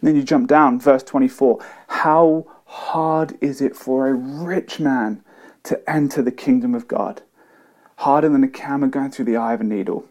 And 0.00 0.08
then 0.08 0.16
you 0.16 0.22
jump 0.22 0.48
down, 0.48 0.80
verse 0.80 1.02
24. 1.02 1.64
How 1.88 2.46
hard 2.66 3.36
is 3.40 3.60
it 3.60 3.74
for 3.74 4.08
a 4.08 4.14
rich 4.14 4.78
man 4.78 5.22
to 5.64 5.90
enter 5.90 6.22
the 6.22 6.32
kingdom 6.32 6.74
of 6.74 6.86
God? 6.86 7.22
Harder 7.96 8.28
than 8.28 8.44
a 8.44 8.48
camel 8.48 8.88
going 8.88 9.10
through 9.10 9.24
the 9.24 9.36
eye 9.36 9.54
of 9.54 9.60
a 9.60 9.64
needle. 9.64 10.06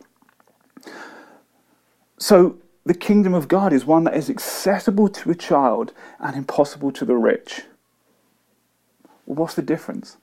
So, 2.17 2.57
the 2.85 2.93
kingdom 2.93 3.33
of 3.33 3.47
God 3.47 3.73
is 3.73 3.85
one 3.85 4.05
that 4.05 4.15
is 4.15 4.29
accessible 4.29 5.09
to 5.09 5.29
a 5.29 5.35
child 5.35 5.91
and 6.19 6.35
impossible 6.35 6.91
to 6.93 7.05
the 7.05 7.15
rich. 7.15 7.63
Well, 9.25 9.35
what's 9.35 9.55
the 9.55 9.61
difference? 9.61 10.17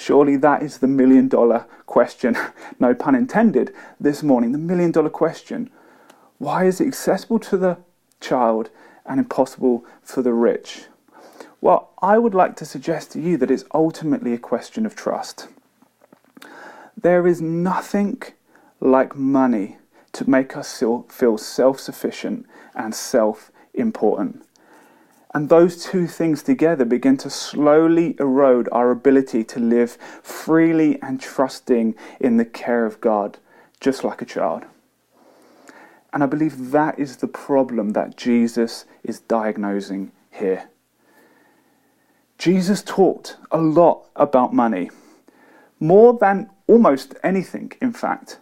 Surely 0.00 0.36
that 0.36 0.62
is 0.62 0.78
the 0.78 0.86
million 0.86 1.28
dollar 1.28 1.66
question, 1.84 2.34
no 2.80 2.94
pun 2.94 3.14
intended, 3.14 3.70
this 4.00 4.22
morning. 4.22 4.52
The 4.52 4.58
million 4.58 4.92
dollar 4.92 5.10
question. 5.10 5.68
Why 6.38 6.64
is 6.64 6.80
it 6.80 6.86
accessible 6.86 7.38
to 7.40 7.58
the 7.58 7.76
child 8.18 8.70
and 9.04 9.20
impossible 9.20 9.84
for 10.02 10.22
the 10.22 10.32
rich? 10.32 10.84
Well, 11.60 11.90
I 12.00 12.16
would 12.16 12.34
like 12.34 12.56
to 12.56 12.64
suggest 12.64 13.12
to 13.12 13.20
you 13.20 13.36
that 13.36 13.50
it's 13.50 13.66
ultimately 13.74 14.32
a 14.32 14.38
question 14.38 14.86
of 14.86 14.96
trust. 14.96 15.48
There 16.96 17.26
is 17.26 17.42
nothing 17.42 18.22
like 18.80 19.14
money 19.14 19.76
to 20.12 20.30
make 20.30 20.56
us 20.56 20.82
feel 21.10 21.36
self 21.36 21.78
sufficient 21.78 22.46
and 22.74 22.94
self 22.94 23.52
important. 23.74 24.46
And 25.32 25.48
those 25.48 25.84
two 25.84 26.06
things 26.06 26.42
together 26.42 26.84
begin 26.84 27.16
to 27.18 27.30
slowly 27.30 28.16
erode 28.18 28.68
our 28.72 28.90
ability 28.90 29.44
to 29.44 29.60
live 29.60 29.92
freely 30.22 31.00
and 31.00 31.20
trusting 31.20 31.94
in 32.18 32.36
the 32.36 32.44
care 32.44 32.84
of 32.84 33.00
God, 33.00 33.38
just 33.80 34.02
like 34.02 34.20
a 34.20 34.26
child. 34.26 34.64
And 36.12 36.24
I 36.24 36.26
believe 36.26 36.72
that 36.72 36.98
is 36.98 37.18
the 37.18 37.28
problem 37.28 37.90
that 37.90 38.16
Jesus 38.16 38.84
is 39.04 39.20
diagnosing 39.20 40.10
here. 40.32 40.68
Jesus 42.36 42.82
talked 42.82 43.36
a 43.52 43.58
lot 43.58 44.08
about 44.16 44.52
money, 44.52 44.90
more 45.78 46.18
than 46.18 46.50
almost 46.66 47.14
anything, 47.22 47.72
in 47.80 47.92
fact 47.92 48.40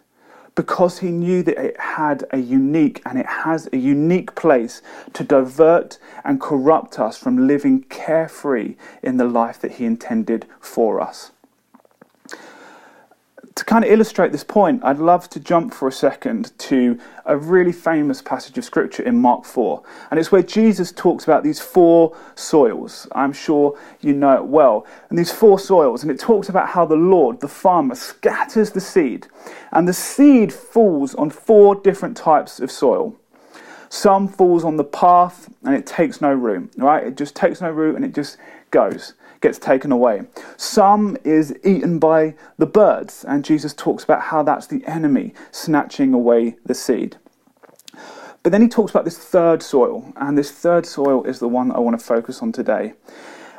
because 0.59 0.99
he 0.99 1.09
knew 1.09 1.41
that 1.41 1.57
it 1.57 1.79
had 1.79 2.25
a 2.31 2.37
unique 2.37 3.01
and 3.05 3.17
it 3.17 3.25
has 3.25 3.69
a 3.71 3.77
unique 3.77 4.35
place 4.35 4.81
to 5.13 5.23
divert 5.23 5.97
and 6.25 6.41
corrupt 6.41 6.99
us 6.99 7.17
from 7.17 7.47
living 7.47 7.81
carefree 7.83 8.75
in 9.01 9.15
the 9.15 9.23
life 9.23 9.57
that 9.61 9.71
he 9.71 9.85
intended 9.85 10.45
for 10.59 10.99
us 10.99 11.31
to 13.59 13.65
kind 13.65 13.83
of 13.83 13.91
illustrate 13.91 14.31
this 14.31 14.43
point, 14.43 14.81
I'd 14.85 14.99
love 14.99 15.29
to 15.31 15.39
jump 15.39 15.73
for 15.73 15.89
a 15.89 15.91
second 15.91 16.57
to 16.59 16.97
a 17.25 17.35
really 17.35 17.73
famous 17.73 18.21
passage 18.21 18.57
of 18.57 18.63
scripture 18.63 19.03
in 19.03 19.17
Mark 19.17 19.43
4. 19.43 19.83
And 20.09 20.19
it's 20.19 20.31
where 20.31 20.41
Jesus 20.41 20.93
talks 20.93 21.25
about 21.25 21.43
these 21.43 21.59
four 21.59 22.15
soils. 22.35 23.05
I'm 23.11 23.33
sure 23.33 23.77
you 23.99 24.13
know 24.13 24.37
it 24.37 24.45
well. 24.45 24.87
And 25.09 25.19
these 25.19 25.31
four 25.31 25.59
soils, 25.59 26.03
and 26.03 26.11
it 26.11 26.19
talks 26.19 26.47
about 26.47 26.69
how 26.69 26.85
the 26.85 26.95
Lord, 26.95 27.41
the 27.41 27.49
farmer, 27.49 27.95
scatters 27.95 28.71
the 28.71 28.79
seed. 28.79 29.27
And 29.73 29.87
the 29.87 29.93
seed 29.93 30.53
falls 30.53 31.13
on 31.15 31.29
four 31.29 31.75
different 31.75 32.15
types 32.15 32.61
of 32.61 32.71
soil. 32.71 33.18
Some 33.89 34.27
falls 34.27 34.63
on 34.63 34.77
the 34.77 34.83
path 34.83 35.49
and 35.63 35.75
it 35.75 35.85
takes 35.85 36.21
no 36.21 36.31
room, 36.31 36.69
right? 36.77 37.05
It 37.05 37.17
just 37.17 37.35
takes 37.35 37.61
no 37.61 37.71
root 37.71 37.95
and 37.95 38.05
it 38.05 38.13
just 38.13 38.37
goes 38.71 39.13
gets 39.41 39.57
taken 39.57 39.91
away. 39.91 40.23
Some 40.57 41.17
is 41.23 41.55
eaten 41.63 41.99
by 41.99 42.35
the 42.57 42.65
birds, 42.65 43.23
and 43.27 43.45
Jesus 43.45 43.73
talks 43.73 44.03
about 44.03 44.23
how 44.23 44.43
that's 44.43 44.67
the 44.67 44.85
enemy 44.85 45.33
snatching 45.51 46.13
away 46.13 46.57
the 46.65 46.73
seed. 46.73 47.17
But 48.43 48.51
then 48.51 48.61
he 48.61 48.67
talks 48.67 48.91
about 48.91 49.05
this 49.05 49.17
third 49.17 49.61
soil, 49.61 50.11
and 50.15 50.37
this 50.37 50.51
third 50.51 50.85
soil 50.85 51.23
is 51.23 51.39
the 51.39 51.47
one 51.47 51.69
that 51.69 51.75
I 51.75 51.79
want 51.79 51.99
to 51.99 52.05
focus 52.05 52.41
on 52.41 52.51
today. 52.51 52.93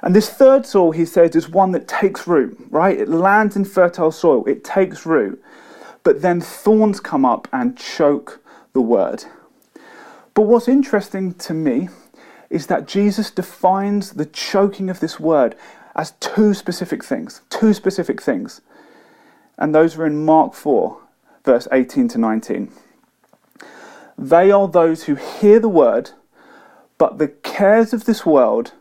And 0.03 0.17
this 0.17 0.31
third 0.31 0.65
soil, 0.65 0.93
he 0.93 1.05
says, 1.05 1.37
is 1.37 1.49
one 1.49 1.73
that 1.73 1.87
takes 1.87 2.27
root, 2.27 2.59
right? 2.71 2.99
It 2.99 3.09
lands 3.09 3.57
in 3.57 3.67
fertile 3.67 4.11
soil, 4.11 4.45
it 4.47 4.65
takes 4.65 5.05
root. 5.05 5.43
But 6.03 6.23
then 6.23 6.41
thorns 6.41 7.01
come 7.01 7.27
up 7.27 7.47
and 7.53 7.77
choke 7.77 8.43
the 8.73 8.81
word. 8.81 9.25
But 10.35 10.43
what's 10.43 10.69
interesting 10.69 11.35
to 11.35 11.55
me 11.55 11.89
is 12.49 12.67
that 12.67 12.89
Jesus 12.89 13.31
defines 13.31 14.13
the 14.13 14.27
choking 14.27 14.91
of 14.91 15.01
this 15.01 15.21
word 15.21 15.57
as 15.95 16.13
two 16.21 16.55
specific 16.55 17.05
things. 17.05 17.43
Two 17.51 17.73
specific 17.75 18.21
things. 18.21 18.61
And 19.59 19.75
those 19.75 19.97
are 19.97 20.07
in 20.07 20.25
Mark 20.25 20.55
4, 20.55 20.99
verse 21.45 21.69
18 21.71 22.09
to 22.09 22.19
19. 22.19 22.73
They 24.17 24.51
are 24.51 24.69
those 24.69 25.05
who 25.05 25.15
hear 25.15 25.61
the 25.61 25.69
word, 25.69 26.11
but 26.99 27.19
the 27.19 27.29
cares 27.29 27.93
of 27.93 28.05
this 28.05 28.27
world 28.27 28.73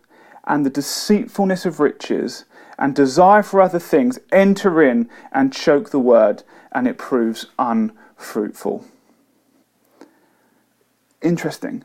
and 0.45 0.65
the 0.65 0.69
deceitfulness 0.69 1.65
of 1.65 1.79
riches 1.79 2.45
and 2.77 2.95
desire 2.95 3.43
for 3.43 3.61
other 3.61 3.79
things 3.79 4.19
enter 4.31 4.81
in 4.81 5.09
and 5.31 5.53
choke 5.53 5.91
the 5.91 5.99
word, 5.99 6.43
and 6.71 6.87
it 6.87 6.97
proves 6.97 7.47
unfruitful. 7.59 8.85
Interesting. 11.29 11.83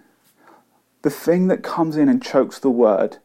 The 1.03 1.11
thing 1.11 1.49
that 1.49 1.63
comes 1.63 1.99
in 1.99 2.09
and 2.09 2.23
chokes 2.23 2.59
the 2.59 2.71
word 2.71 3.19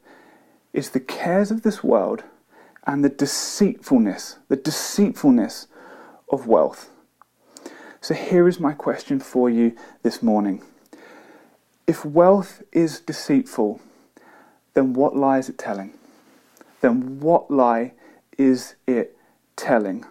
is 0.73 0.89
the 0.89 0.99
cares 0.99 1.49
of 1.49 1.61
this 1.61 1.81
world 1.81 2.25
and 2.85 3.05
the 3.05 3.09
deceitfulness, 3.09 4.38
the 4.49 4.57
deceitfulness 4.57 5.67
of 6.27 6.45
wealth. 6.45 6.89
So 8.01 8.13
here 8.15 8.49
is 8.49 8.59
my 8.59 8.73
question 8.73 9.21
for 9.21 9.49
you 9.49 9.77
this 10.03 10.21
morning. 10.21 10.61
If 11.88 12.03
wealth 12.03 12.63
is 12.73 12.99
deceitful, 12.99 13.79
then 14.73 14.91
what 14.91 15.15
lie 15.15 15.38
is 15.38 15.47
it 15.47 15.57
telling? 15.57 15.93
Then 16.81 17.21
what 17.21 17.49
lie 17.49 17.93
is 18.38 18.75
it 18.85 19.15
telling? 19.55 20.03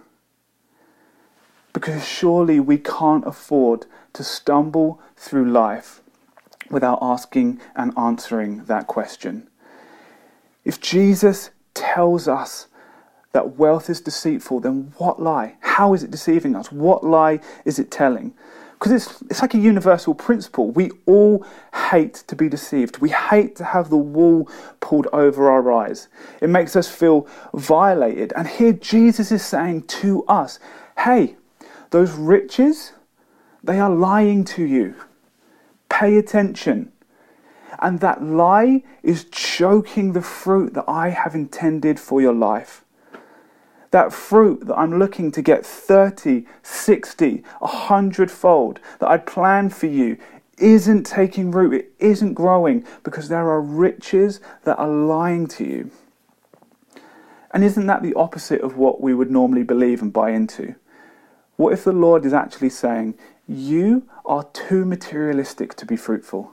Because 1.78 2.04
surely 2.04 2.58
we 2.58 2.76
can't 2.76 3.24
afford 3.24 3.86
to 4.14 4.24
stumble 4.24 5.00
through 5.14 5.48
life 5.48 6.00
without 6.70 6.98
asking 7.00 7.60
and 7.76 7.96
answering 7.96 8.64
that 8.64 8.88
question. 8.88 9.48
If 10.64 10.80
Jesus 10.80 11.50
tells 11.74 12.26
us 12.26 12.66
that 13.30 13.58
wealth 13.58 13.88
is 13.88 14.00
deceitful, 14.00 14.58
then 14.58 14.92
what 14.96 15.22
lie? 15.22 15.54
How 15.60 15.94
is 15.94 16.02
it 16.02 16.10
deceiving 16.10 16.56
us? 16.56 16.72
What 16.72 17.04
lie 17.04 17.38
is 17.64 17.78
it 17.78 17.92
telling? 17.92 18.34
Because 18.72 18.90
it's, 18.90 19.22
it's 19.30 19.40
like 19.40 19.54
a 19.54 19.58
universal 19.58 20.16
principle. 20.16 20.72
We 20.72 20.90
all 21.06 21.46
hate 21.92 22.24
to 22.26 22.34
be 22.34 22.48
deceived. 22.48 22.98
We 22.98 23.10
hate 23.10 23.54
to 23.54 23.62
have 23.62 23.88
the 23.88 23.96
wool 23.96 24.50
pulled 24.80 25.06
over 25.12 25.48
our 25.48 25.72
eyes. 25.72 26.08
It 26.42 26.50
makes 26.50 26.74
us 26.74 26.88
feel 26.88 27.28
violated. 27.54 28.32
And 28.34 28.48
here 28.48 28.72
Jesus 28.72 29.30
is 29.30 29.44
saying 29.44 29.82
to 29.82 30.24
us, 30.24 30.58
hey, 30.98 31.36
those 31.90 32.12
riches, 32.12 32.92
they 33.62 33.78
are 33.78 33.90
lying 33.90 34.44
to 34.44 34.64
you. 34.64 34.94
Pay 35.88 36.16
attention. 36.16 36.92
And 37.80 38.00
that 38.00 38.22
lie 38.22 38.82
is 39.02 39.24
choking 39.30 40.12
the 40.12 40.22
fruit 40.22 40.74
that 40.74 40.88
I 40.88 41.10
have 41.10 41.34
intended 41.34 42.00
for 42.00 42.20
your 42.20 42.34
life. 42.34 42.84
That 43.90 44.12
fruit 44.12 44.66
that 44.66 44.76
I'm 44.76 44.98
looking 44.98 45.32
to 45.32 45.42
get 45.42 45.64
30, 45.64 46.44
60, 46.62 47.42
100 47.60 48.30
fold 48.30 48.80
that 48.98 49.08
I 49.08 49.16
plan 49.16 49.70
for 49.70 49.86
you 49.86 50.18
isn't 50.58 51.04
taking 51.04 51.50
root, 51.50 51.72
it 51.72 51.92
isn't 51.98 52.34
growing 52.34 52.84
because 53.04 53.28
there 53.28 53.48
are 53.48 53.60
riches 53.60 54.40
that 54.64 54.78
are 54.78 54.88
lying 54.88 55.46
to 55.46 55.64
you. 55.64 55.90
And 57.52 57.64
isn't 57.64 57.86
that 57.86 58.02
the 58.02 58.14
opposite 58.14 58.60
of 58.60 58.76
what 58.76 59.00
we 59.00 59.14
would 59.14 59.30
normally 59.30 59.62
believe 59.62 60.02
and 60.02 60.12
buy 60.12 60.30
into? 60.30 60.74
What 61.58 61.72
if 61.72 61.82
the 61.82 61.92
Lord 61.92 62.24
is 62.24 62.32
actually 62.32 62.70
saying, 62.70 63.14
You 63.48 64.08
are 64.24 64.44
too 64.52 64.84
materialistic 64.84 65.74
to 65.74 65.84
be 65.84 65.96
fruitful? 65.96 66.52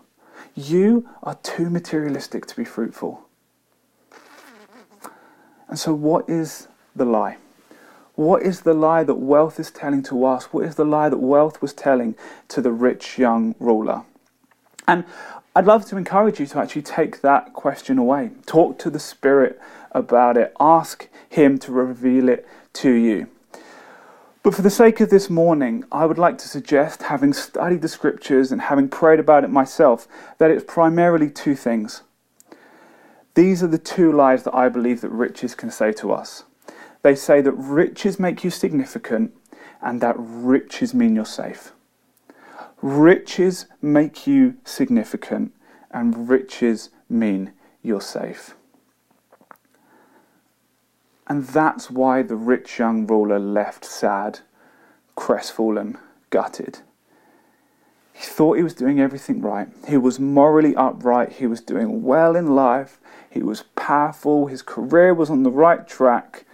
You 0.55 1.07
are 1.21 1.35
too 1.35 1.69
materialistic 1.69 2.47
to 2.47 2.55
be 2.55 2.65
fruitful. 2.65 3.21
And 5.67 5.77
so, 5.77 5.93
what 5.93 6.27
is 6.27 6.69
the 6.95 7.05
lie? 7.05 7.38
What 8.15 8.41
is 8.41 8.62
the 8.62 8.74
lie 8.74 9.03
that 9.03 9.15
wealth 9.15 9.59
is 9.59 9.69
telling 9.69 10.01
to 10.03 10.25
us? 10.25 10.45
What 10.45 10.65
is 10.65 10.74
the 10.74 10.85
lie 10.85 11.09
that 11.09 11.19
wealth 11.19 11.62
was 11.62 11.71
telling 11.71 12.15
to 12.47 12.59
the 12.59 12.71
rich 12.71 13.19
young 13.19 13.53
ruler? 13.59 14.05
And 14.88 15.03
I'd 15.55 15.67
love 15.67 15.85
to 15.89 15.97
encourage 15.97 16.39
you 16.39 16.47
to 16.47 16.57
actually 16.57 16.81
take 16.81 17.21
that 17.21 17.53
question 17.53 18.00
away. 18.00 18.31
Talk 18.48 18.79
to 18.79 18.89
the 18.89 19.00
Spirit 19.00 19.61
about 19.91 20.35
it. 20.35 20.51
Ask 20.59 21.09
Him 21.29 21.59
to 21.59 21.72
reveal 21.72 22.27
it 22.27 22.48
to 22.74 22.89
you. 22.91 23.29
But 24.46 24.53
for 24.53 24.62
the 24.62 24.70
sake 24.70 25.01
of 25.01 25.10
this 25.10 25.27
morning, 25.27 25.86
I 25.92 26.05
would 26.05 26.20
like 26.20 26.38
to 26.38 26.48
suggest, 26.48 27.01
having 27.01 27.34
studied 27.34 27.81
the 27.81 27.88
scriptures 27.88 28.51
and 28.51 28.62
having 28.62 28.90
prayed 28.90 29.20
about 29.20 29.44
it 29.44 29.50
myself, 29.50 30.08
that 30.38 30.51
it's 30.51 30.64
primarily 30.64 31.31
two 31.31 31.55
things. 31.55 32.03
These 33.34 33.64
are 33.64 33.68
the 33.68 33.79
two 33.79 34.12
lies 34.12 34.44
that 34.44 34.53
I 34.53 34.70
believe 34.70 35.01
that 35.01 35.10
riches 35.10 35.55
can 35.55 35.72
say 35.72 35.92
to 35.94 36.12
us. 36.12 36.44
They 37.01 37.16
say 37.16 37.42
that 37.42 37.53
riches 37.53 38.20
make 38.20 38.44
you 38.44 38.51
significant 38.51 39.34
and 39.81 40.00
that 40.01 40.14
riches 40.16 40.94
mean 40.94 41.16
you're 41.16 41.25
safe. 41.25 41.72
Riches 42.84 43.66
make 43.81 44.27
you 44.27 44.58
significant 44.64 45.55
and 45.90 46.29
riches 46.29 46.92
mean 47.10 47.51
you're 47.81 48.00
safe. 48.00 48.53
And 51.27 51.46
that's 51.46 51.90
why 51.90 52.22
the 52.22 52.35
rich 52.35 52.77
young 52.77 53.07
ruler 53.07 53.40
left 53.40 53.83
sad, 53.83 54.40
crestfallen, 55.16 55.98
gutted. 56.29 56.79
He 58.14 58.24
thought 58.24 58.57
he 58.57 58.64
was 58.64 58.74
doing 58.74 59.00
everything 59.00 59.42
right. 59.42 59.68
He 59.88 59.98
was 59.98 60.20
morally 60.20 60.75
upright. 60.75 61.33
He 61.33 61.48
was 61.48 61.59
doing 61.59 62.03
well 62.03 62.35
in 62.35 62.55
life. 62.55 63.00
He 63.29 63.44
was 63.44 63.64
powerful. 63.75 64.48
His 64.48 64.61
career 64.61 65.14
was 65.14 65.29
on 65.29 65.44
the 65.44 65.51
right 65.51 65.85
track. 65.85 66.46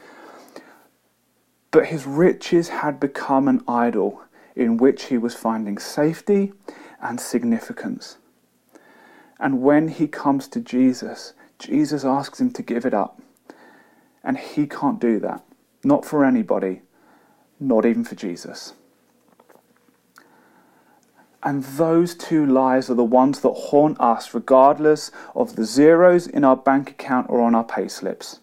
But 1.70 1.88
his 1.88 2.08
riches 2.08 2.70
had 2.70 3.00
become 3.00 3.48
an 3.48 3.64
idol 3.68 4.24
in 4.56 4.78
which 4.78 5.06
he 5.06 5.18
was 5.18 5.36
finding 5.36 5.78
safety 5.78 6.54
and 7.00 7.20
significance. 7.20 8.18
And 9.40 9.62
when 9.62 9.88
he 9.88 10.08
comes 10.08 10.48
to 10.50 10.60
Jesus, 10.60 11.34
Jesus 11.60 12.04
asks 12.04 12.42
him 12.42 12.52
to 12.54 12.64
give 12.64 12.86
it 12.86 12.94
up. 12.94 13.22
And 14.24 14.38
he 14.38 14.68
can't 14.68 15.00
do 15.00 15.20
that. 15.20 15.44
Not 15.84 16.06
for 16.06 16.24
anybody, 16.24 16.82
not 17.60 17.86
even 17.86 18.04
for 18.04 18.16
Jesus. 18.16 18.74
And 21.44 21.64
those 21.64 22.14
two 22.14 22.46
lies 22.46 22.90
are 22.90 22.96
the 22.96 23.04
ones 23.04 23.42
that 23.42 23.50
haunt 23.50 24.00
us 24.00 24.34
regardless 24.34 25.12
of 25.36 25.56
the 25.56 25.66
zeros 25.66 26.28
in 26.28 26.44
our 26.44 26.56
bank 26.56 26.92
account 26.92 27.30
or 27.30 27.42
on 27.42 27.56
our 27.56 27.64
pay 27.64 27.88
slips. 27.88 28.42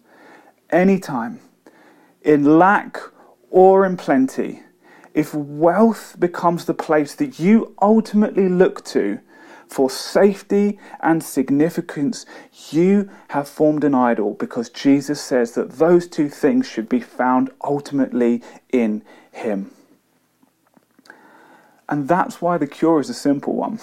Anytime, 0.69 1.39
in 2.21 2.59
lack 2.59 2.99
or 3.49 3.85
in 3.85 3.95
plenty, 3.95 4.63
if 5.13 5.33
wealth 5.33 6.17
becomes 6.19 6.65
the 6.65 6.73
place 6.73 7.15
that 7.15 7.39
you 7.39 7.73
ultimately 7.81 8.49
look 8.49 8.83
to 8.85 9.19
for 9.69 9.89
safety 9.89 10.79
and 10.99 11.23
significance, 11.23 12.25
you 12.71 13.07
have 13.29 13.47
formed 13.47 13.83
an 13.83 13.93
idol 13.93 14.33
because 14.33 14.67
Jesus 14.69 15.21
says 15.21 15.51
that 15.51 15.73
those 15.73 16.07
two 16.07 16.27
things 16.27 16.67
should 16.67 16.89
be 16.89 16.99
found 16.99 17.51
ultimately 17.63 18.41
in 18.73 19.03
Him. 19.31 19.71
And 21.87 22.07
that's 22.07 22.41
why 22.41 22.57
the 22.57 22.67
cure 22.67 22.99
is 22.99 23.09
a 23.09 23.13
simple 23.13 23.55
one 23.55 23.79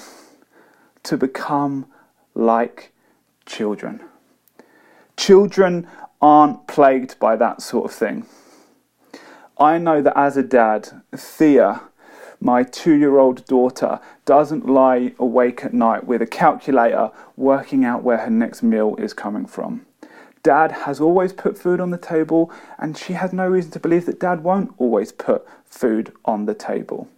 to 1.05 1.17
become 1.17 1.87
like 2.35 2.93
children. 3.47 4.01
Children 5.17 5.87
aren't 6.21 6.67
plagued 6.67 7.19
by 7.21 7.37
that 7.37 7.63
sort 7.63 7.85
of 7.85 7.97
thing. 7.97 8.27
I 9.59 9.79
know 9.79 10.03
that 10.03 10.19
as 10.19 10.37
a 10.37 10.43
dad, 10.43 11.03
Thea, 11.15 11.83
my 12.41 12.63
two 12.63 12.95
year 12.95 13.19
old 13.19 13.45
daughter, 13.47 14.01
doesn't 14.25 14.69
lie 14.69 15.13
awake 15.19 15.65
at 15.65 15.75
night 15.75 16.07
with 16.07 16.23
a 16.23 16.27
calculator 16.27 17.11
working 17.37 17.85
out 17.85 18.03
where 18.03 18.19
her 18.19 18.31
next 18.31 18.63
meal 18.63 18.97
is 18.97 19.13
coming 19.13 19.47
from. 19.47 19.87
Dad 20.43 20.71
has 20.71 21.01
always 21.01 21.33
put 21.33 21.59
food 21.59 21.81
on 21.81 21.91
the 21.91 21.99
table, 21.99 22.53
and 22.79 22.97
she 22.97 23.15
has 23.15 23.33
no 23.33 23.49
reason 23.49 23.73
to 23.73 23.81
believe 23.81 24.07
that 24.07 24.21
Dad 24.21 24.45
won't 24.45 24.73
always 24.79 25.11
put 25.11 25.45
food 25.65 26.13
on 26.25 26.47
the 26.47 26.55
table. 26.55 27.09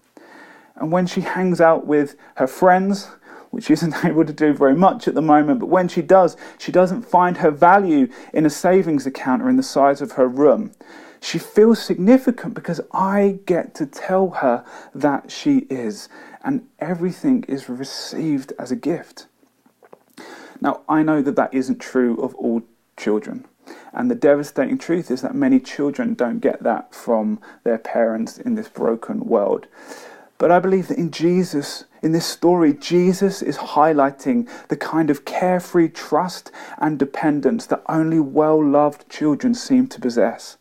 And 0.76 0.90
when 0.90 1.06
she 1.06 1.20
hangs 1.20 1.60
out 1.60 1.86
with 1.86 2.16
her 2.36 2.46
friends, 2.46 3.10
which 3.50 3.66
she 3.66 3.74
isn't 3.74 3.94
able 4.04 4.24
to 4.24 4.32
do 4.32 4.52
very 4.54 4.74
much 4.74 5.08
at 5.08 5.14
the 5.14 5.22
moment, 5.22 5.60
but 5.60 5.66
when 5.66 5.88
she 5.88 6.02
does, 6.02 6.36
she 6.58 6.72
doesn't 6.72 7.02
find 7.02 7.38
her 7.38 7.50
value 7.50 8.08
in 8.32 8.46
a 8.46 8.50
savings 8.50 9.06
account 9.06 9.42
or 9.42 9.50
in 9.50 9.56
the 9.56 9.62
size 9.62 10.00
of 10.00 10.12
her 10.12 10.26
room. 10.26 10.72
She 11.20 11.38
feels 11.38 11.82
significant 11.82 12.54
because 12.54 12.80
I 12.92 13.40
get 13.46 13.74
to 13.76 13.86
tell 13.86 14.30
her 14.30 14.64
that 14.94 15.30
she 15.30 15.66
is, 15.70 16.08
and 16.44 16.66
everything 16.78 17.44
is 17.48 17.68
received 17.68 18.52
as 18.58 18.70
a 18.70 18.76
gift. 18.76 19.26
Now, 20.60 20.82
I 20.88 21.02
know 21.02 21.22
that 21.22 21.36
that 21.36 21.54
isn't 21.54 21.80
true 21.80 22.16
of 22.16 22.34
all 22.34 22.62
children. 22.96 23.46
And 23.92 24.10
the 24.10 24.14
devastating 24.14 24.78
truth 24.78 25.10
is 25.10 25.22
that 25.22 25.34
many 25.34 25.60
children 25.60 26.14
don't 26.14 26.40
get 26.40 26.62
that 26.62 26.94
from 26.94 27.40
their 27.64 27.78
parents 27.78 28.38
in 28.38 28.54
this 28.54 28.68
broken 28.68 29.20
world. 29.20 29.66
But 30.38 30.52
I 30.52 30.60
believe 30.60 30.88
that 30.88 30.98
in 30.98 31.10
Jesus, 31.10 31.84
in 32.00 32.12
this 32.12 32.26
story, 32.26 32.72
Jesus 32.72 33.42
is 33.42 33.58
highlighting 33.58 34.48
the 34.68 34.76
kind 34.76 35.10
of 35.10 35.24
carefree 35.24 35.88
trust 35.88 36.52
and 36.78 36.98
dependence 36.98 37.66
that 37.66 37.82
only 37.88 38.20
well 38.20 38.64
loved 38.64 39.08
children 39.08 39.52
seem 39.54 39.88
to 39.88 40.00
possess. 40.00 40.57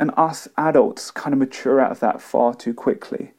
And 0.00 0.10
us 0.16 0.48
adults 0.56 1.12
kind 1.12 1.32
of 1.32 1.38
mature 1.38 1.78
out 1.78 1.92
of 1.92 2.00
that 2.00 2.20
far 2.20 2.54
too 2.54 2.74
quickly. 2.74 3.32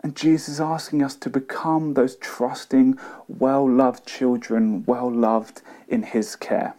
And 0.00 0.14
Jesus 0.14 0.48
is 0.48 0.60
asking 0.60 1.02
us 1.02 1.16
to 1.16 1.30
become 1.30 1.94
those 1.94 2.14
trusting, 2.16 2.98
well 3.26 3.68
loved 3.68 4.06
children, 4.06 4.84
well 4.84 5.10
loved 5.10 5.62
in 5.88 6.04
His 6.04 6.36
care. 6.36 6.76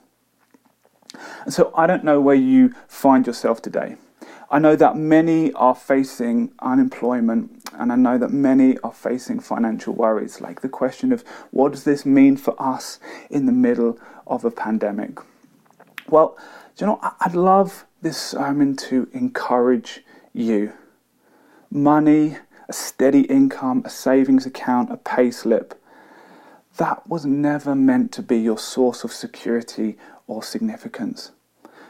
And 1.43 1.53
so 1.53 1.73
I 1.75 1.87
don't 1.87 2.03
know 2.03 2.21
where 2.21 2.35
you 2.35 2.73
find 2.87 3.27
yourself 3.27 3.61
today. 3.61 3.97
I 4.51 4.59
know 4.59 4.75
that 4.75 4.95
many 4.95 5.51
are 5.53 5.75
facing 5.75 6.51
unemployment, 6.59 7.63
and 7.73 7.91
I 7.91 7.95
know 7.95 8.17
that 8.17 8.31
many 8.31 8.77
are 8.79 8.93
facing 8.93 9.39
financial 9.39 9.93
worries, 9.93 10.39
like 10.39 10.61
the 10.61 10.69
question 10.69 11.11
of 11.11 11.23
what 11.51 11.71
does 11.71 11.83
this 11.83 12.05
mean 12.05 12.37
for 12.37 12.55
us 12.61 12.99
in 13.29 13.47
the 13.47 13.51
middle 13.51 13.99
of 14.25 14.45
a 14.45 14.51
pandemic? 14.51 15.19
Well, 16.07 16.37
do 16.75 16.85
you 16.85 16.87
know, 16.87 16.99
I'd 17.19 17.35
love 17.35 17.85
this 18.01 18.17
sermon 18.17 18.75
to 18.75 19.09
encourage 19.12 20.03
you. 20.33 20.73
Money, 21.69 22.38
a 22.67 22.73
steady 22.73 23.21
income, 23.21 23.83
a 23.85 23.89
savings 23.89 24.45
account, 24.45 24.91
a 24.91 24.97
pay 24.97 25.31
slip, 25.31 25.75
that 26.77 27.07
was 27.07 27.25
never 27.25 27.75
meant 27.75 28.12
to 28.13 28.21
be 28.21 28.38
your 28.38 28.57
source 28.57 29.03
of 29.03 29.12
security 29.12 29.97
or 30.27 30.41
significance. 30.41 31.31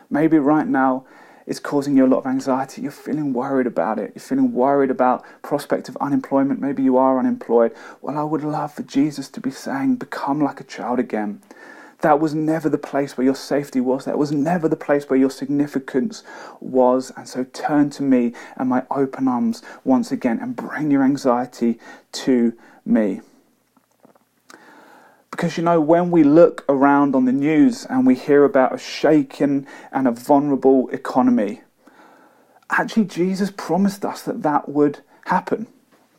Maybe 0.10 0.40
right 0.40 0.68
now 0.68 1.06
it's 1.46 1.60
causing 1.60 1.98
you 1.98 2.06
a 2.06 2.08
lot 2.08 2.20
of 2.20 2.26
anxiety. 2.26 2.82
You're 2.82 2.92
feeling 2.92 3.34
worried 3.34 3.68
about 3.68 4.00
it. 4.00 4.14
You're 4.16 4.22
feeling 4.22 4.54
worried 4.54 4.90
about 4.90 5.24
prospect 5.44 5.90
of 5.90 5.98
unemployment. 5.98 6.60
Maybe 6.60 6.84
you 6.84 6.98
are 6.98 7.20
unemployed. 7.20 7.76
Well, 8.02 8.18
I 8.18 8.24
would 8.24 8.44
love 8.44 8.74
for 8.74 8.84
Jesus 8.84 9.30
to 9.30 9.42
be 9.42 9.52
saying, 9.52 9.96
become 9.96 10.42
like 10.42 10.60
a 10.60 10.64
child 10.64 11.00
again. 11.00 11.42
That 12.02 12.20
was 12.20 12.34
never 12.34 12.70
the 12.70 12.78
place 12.78 13.18
where 13.18 13.26
your 13.26 13.36
safety 13.36 13.82
was. 13.82 14.06
That 14.06 14.18
was 14.18 14.32
never 14.32 14.70
the 14.70 14.78
place 14.78 15.10
where 15.10 15.20
your 15.20 15.30
significance 15.30 16.24
was. 16.62 17.12
And 17.18 17.28
so 17.28 17.44
turn 17.44 17.90
to 17.92 18.04
me 18.04 18.34
and 18.56 18.70
my 18.70 18.86
open 18.90 19.28
arms 19.28 19.62
once 19.84 20.12
again 20.12 20.40
and 20.42 20.56
bring 20.56 20.92
your 20.92 21.04
anxiety 21.04 21.78
to 22.14 22.54
me. 22.86 23.22
Because 25.30 25.58
you 25.58 25.64
know, 25.64 25.80
when 25.80 26.10
we 26.10 26.24
look 26.24 26.66
around 26.70 27.16
on 27.16 27.26
the 27.26 27.32
news 27.32 27.86
and 27.86 28.06
we 28.06 28.16
hear 28.16 28.44
about 28.44 28.74
a 28.74 28.78
shaken 28.78 29.68
and 29.92 30.08
a 30.08 30.12
vulnerable 30.12 30.90
economy, 30.90 31.62
actually, 32.70 33.06
Jesus 33.06 33.52
promised 33.56 34.06
us 34.06 34.22
that 34.24 34.42
that 34.44 34.70
would 34.70 35.00
happen. 35.26 35.68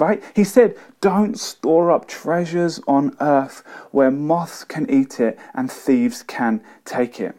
Right? 0.00 0.24
He 0.34 0.44
said, 0.44 0.76
Don't 1.02 1.38
store 1.38 1.92
up 1.92 2.08
treasures 2.08 2.80
on 2.88 3.14
earth 3.20 3.62
where 3.90 4.10
moths 4.10 4.64
can 4.64 4.88
eat 4.90 5.20
it 5.20 5.38
and 5.54 5.70
thieves 5.70 6.22
can 6.22 6.62
take 6.86 7.20
it. 7.20 7.36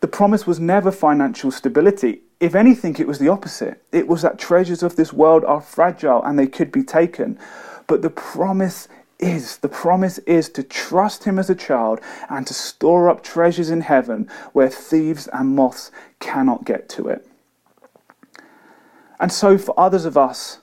The 0.00 0.08
promise 0.08 0.46
was 0.46 0.60
never 0.60 0.92
financial 0.92 1.50
stability. 1.50 2.20
If 2.38 2.54
anything, 2.54 2.96
it 2.98 3.06
was 3.06 3.18
the 3.18 3.28
opposite. 3.28 3.82
It 3.92 4.08
was 4.08 4.20
that 4.20 4.38
treasures 4.38 4.82
of 4.82 4.96
this 4.96 5.12
world 5.12 5.42
are 5.44 5.62
fragile 5.62 6.22
and 6.22 6.38
they 6.38 6.48
could 6.48 6.70
be 6.70 6.82
taken. 6.82 7.38
But 7.86 8.02
the 8.02 8.10
promise 8.10 8.88
is. 9.18 9.56
The 9.56 9.68
promise 9.68 10.18
is 10.18 10.50
to 10.50 10.62
trust 10.62 11.24
Him 11.24 11.38
as 11.38 11.48
a 11.48 11.54
child 11.54 12.00
and 12.28 12.46
to 12.46 12.52
store 12.52 13.08
up 13.08 13.22
treasures 13.22 13.70
in 13.70 13.80
heaven 13.80 14.28
where 14.52 14.68
thieves 14.68 15.28
and 15.28 15.56
moths 15.56 15.90
cannot 16.20 16.66
get 16.66 16.90
to 16.90 17.08
it. 17.08 17.26
And 19.18 19.32
so, 19.32 19.56
for 19.56 19.78
others 19.78 20.04
of 20.04 20.18
us, 20.18 20.58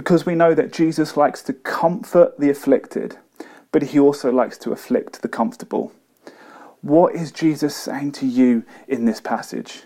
because 0.00 0.24
we 0.24 0.34
know 0.34 0.54
that 0.54 0.72
Jesus 0.72 1.14
likes 1.14 1.42
to 1.42 1.52
comfort 1.52 2.38
the 2.38 2.48
afflicted, 2.48 3.18
but 3.70 3.82
He 3.82 3.98
also 3.98 4.32
likes 4.32 4.56
to 4.56 4.72
afflict 4.72 5.20
the 5.20 5.28
comfortable. 5.28 5.92
What 6.80 7.14
is 7.14 7.30
Jesus 7.30 7.76
saying 7.76 8.12
to 8.12 8.26
you 8.26 8.64
in 8.88 9.04
this 9.04 9.20
passage? 9.20 9.82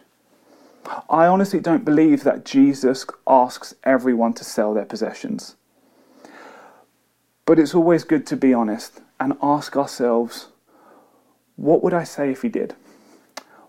I 1.11 1.27
honestly 1.27 1.59
don't 1.59 1.85
believe 1.85 2.22
that 2.22 2.44
Jesus 2.44 3.05
asks 3.27 3.74
everyone 3.83 4.35
to 4.35 4.44
sell 4.44 4.72
their 4.72 4.85
possessions. 4.85 5.57
But 7.44 7.59
it's 7.59 7.74
always 7.74 8.05
good 8.05 8.24
to 8.29 8.37
be 8.37 8.55
honest 8.55 9.00
and 9.18 9.37
ask 9.42 9.77
ourselves 9.77 10.46
what 11.57 11.83
would 11.83 11.92
I 11.92 12.05
say 12.05 12.31
if 12.31 12.42
he 12.42 12.48
did? 12.48 12.77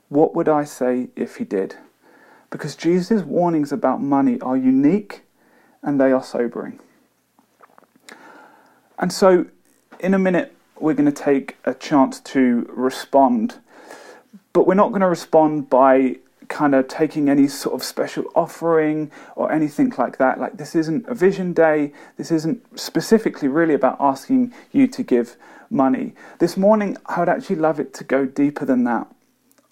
What 0.09 0.35
would 0.35 0.47
I 0.47 0.63
say 0.63 1.09
if 1.15 1.37
he 1.37 1.43
did? 1.43 1.77
Because 2.51 2.75
Jesus' 2.75 3.23
warnings 3.23 3.71
about 3.71 3.99
money 3.99 4.39
are 4.41 4.55
unique 4.55 5.24
and 5.85 6.01
they 6.01 6.11
are 6.11 6.23
sobering. 6.23 6.79
And 8.97 9.13
so, 9.13 9.45
in 9.99 10.13
a 10.13 10.19
minute, 10.19 10.53
we're 10.79 10.93
going 10.95 11.11
to 11.11 11.23
take 11.23 11.57
a 11.63 11.73
chance 11.73 12.19
to 12.19 12.69
respond, 12.73 13.59
but 14.51 14.67
we're 14.67 14.73
not 14.73 14.89
going 14.89 15.01
to 15.01 15.07
respond 15.07 15.69
by 15.69 16.17
kind 16.47 16.75
of 16.75 16.87
taking 16.87 17.29
any 17.29 17.47
sort 17.47 17.75
of 17.75 17.83
special 17.83 18.25
offering 18.35 19.11
or 19.35 19.51
anything 19.51 19.93
like 19.97 20.17
that. 20.17 20.39
Like, 20.39 20.57
this 20.57 20.75
isn't 20.75 21.07
a 21.07 21.13
vision 21.13 21.53
day. 21.53 21.93
This 22.17 22.31
isn't 22.31 22.79
specifically 22.79 23.47
really 23.47 23.73
about 23.73 23.97
asking 23.99 24.53
you 24.71 24.87
to 24.87 25.03
give 25.03 25.37
money. 25.69 26.13
This 26.39 26.57
morning, 26.57 26.97
I 27.05 27.19
would 27.19 27.29
actually 27.29 27.57
love 27.57 27.79
it 27.79 27.93
to 27.95 28.03
go 28.03 28.25
deeper 28.25 28.65
than 28.65 28.83
that. 28.85 29.07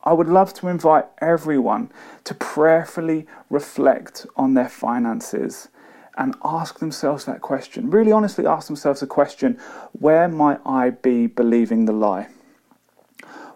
I 0.04 0.14
would 0.14 0.28
love 0.28 0.54
to 0.56 0.68
invite 0.68 1.06
everyone 1.20 1.90
to 2.26 2.36
prayerfully 2.36 3.26
reflect 3.50 4.26
on 4.36 4.54
their 4.54 4.68
finances 4.68 5.70
and 6.18 6.36
ask 6.44 6.80
themselves 6.80 7.26
that 7.26 7.42
question. 7.42 7.90
Really 7.90 8.12
honestly 8.12 8.46
ask 8.46 8.68
themselves 8.68 9.00
the 9.00 9.08
question 9.08 9.60
where 9.94 10.28
might 10.28 10.60
I 10.66 10.92
be 10.92 11.28
believing 11.28 11.86
the 11.86 11.94
lie? 11.94 12.28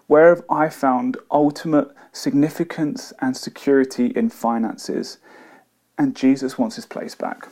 Where 0.06 0.34
have 0.34 0.44
I 0.50 0.68
found 0.68 1.18
ultimate 1.30 1.88
significance 2.12 3.12
and 3.20 3.36
security 3.36 4.06
in 4.06 4.30
finances? 4.30 5.18
And 5.98 6.16
Jesus 6.16 6.56
wants 6.56 6.76
his 6.76 6.86
place 6.86 7.14
back. 7.14 7.48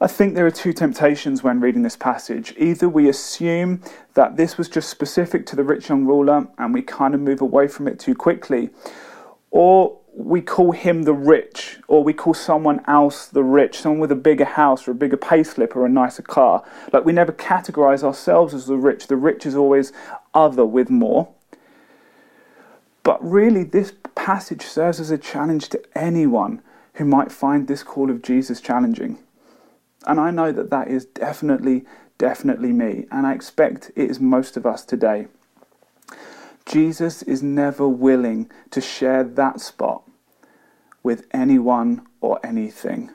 I 0.00 0.06
think 0.06 0.34
there 0.34 0.46
are 0.46 0.50
two 0.50 0.72
temptations 0.72 1.42
when 1.42 1.58
reading 1.58 1.82
this 1.82 1.96
passage. 1.96 2.54
Either 2.56 2.88
we 2.88 3.08
assume 3.08 3.82
that 4.14 4.36
this 4.36 4.56
was 4.56 4.68
just 4.68 4.90
specific 4.90 5.44
to 5.46 5.56
the 5.56 5.64
rich 5.64 5.88
young 5.88 6.04
ruler 6.04 6.46
and 6.56 6.72
we 6.72 6.82
kind 6.82 7.14
of 7.14 7.20
move 7.20 7.40
away 7.40 7.66
from 7.66 7.88
it 7.88 7.98
too 7.98 8.14
quickly, 8.14 8.70
or 9.50 9.97
we 10.14 10.40
call 10.40 10.72
him 10.72 11.02
the 11.02 11.12
rich, 11.12 11.78
or 11.86 12.02
we 12.02 12.12
call 12.12 12.34
someone 12.34 12.82
else 12.86 13.26
the 13.26 13.44
rich, 13.44 13.80
someone 13.80 14.00
with 14.00 14.12
a 14.12 14.16
bigger 14.16 14.44
house 14.44 14.86
or 14.88 14.90
a 14.90 14.94
bigger 14.94 15.16
payslip 15.16 15.76
or 15.76 15.86
a 15.86 15.88
nicer 15.88 16.22
car. 16.22 16.64
Like 16.92 17.04
we 17.04 17.12
never 17.12 17.32
categorize 17.32 18.02
ourselves 18.02 18.52
as 18.54 18.66
the 18.66 18.76
rich. 18.76 19.06
The 19.06 19.16
rich 19.16 19.46
is 19.46 19.54
always 19.54 19.92
other 20.34 20.64
with 20.64 20.90
more. 20.90 21.28
But 23.02 23.24
really, 23.24 23.64
this 23.64 23.92
passage 24.14 24.62
serves 24.62 25.00
as 25.00 25.10
a 25.10 25.18
challenge 25.18 25.68
to 25.70 25.82
anyone 25.94 26.60
who 26.94 27.04
might 27.04 27.32
find 27.32 27.66
this 27.66 27.82
call 27.82 28.10
of 28.10 28.20
Jesus 28.20 28.60
challenging. 28.60 29.18
And 30.06 30.20
I 30.20 30.30
know 30.30 30.52
that 30.52 30.70
that 30.70 30.88
is 30.88 31.06
definitely, 31.06 31.84
definitely 32.18 32.72
me, 32.72 33.06
and 33.10 33.26
I 33.26 33.32
expect 33.32 33.90
it 33.96 34.10
is 34.10 34.20
most 34.20 34.56
of 34.56 34.66
us 34.66 34.84
today. 34.84 35.28
Jesus 36.68 37.22
is 37.22 37.42
never 37.42 37.88
willing 37.88 38.50
to 38.70 38.80
share 38.82 39.24
that 39.24 39.58
spot 39.58 40.02
with 41.02 41.26
anyone 41.30 42.06
or 42.20 42.38
anything. 42.44 43.10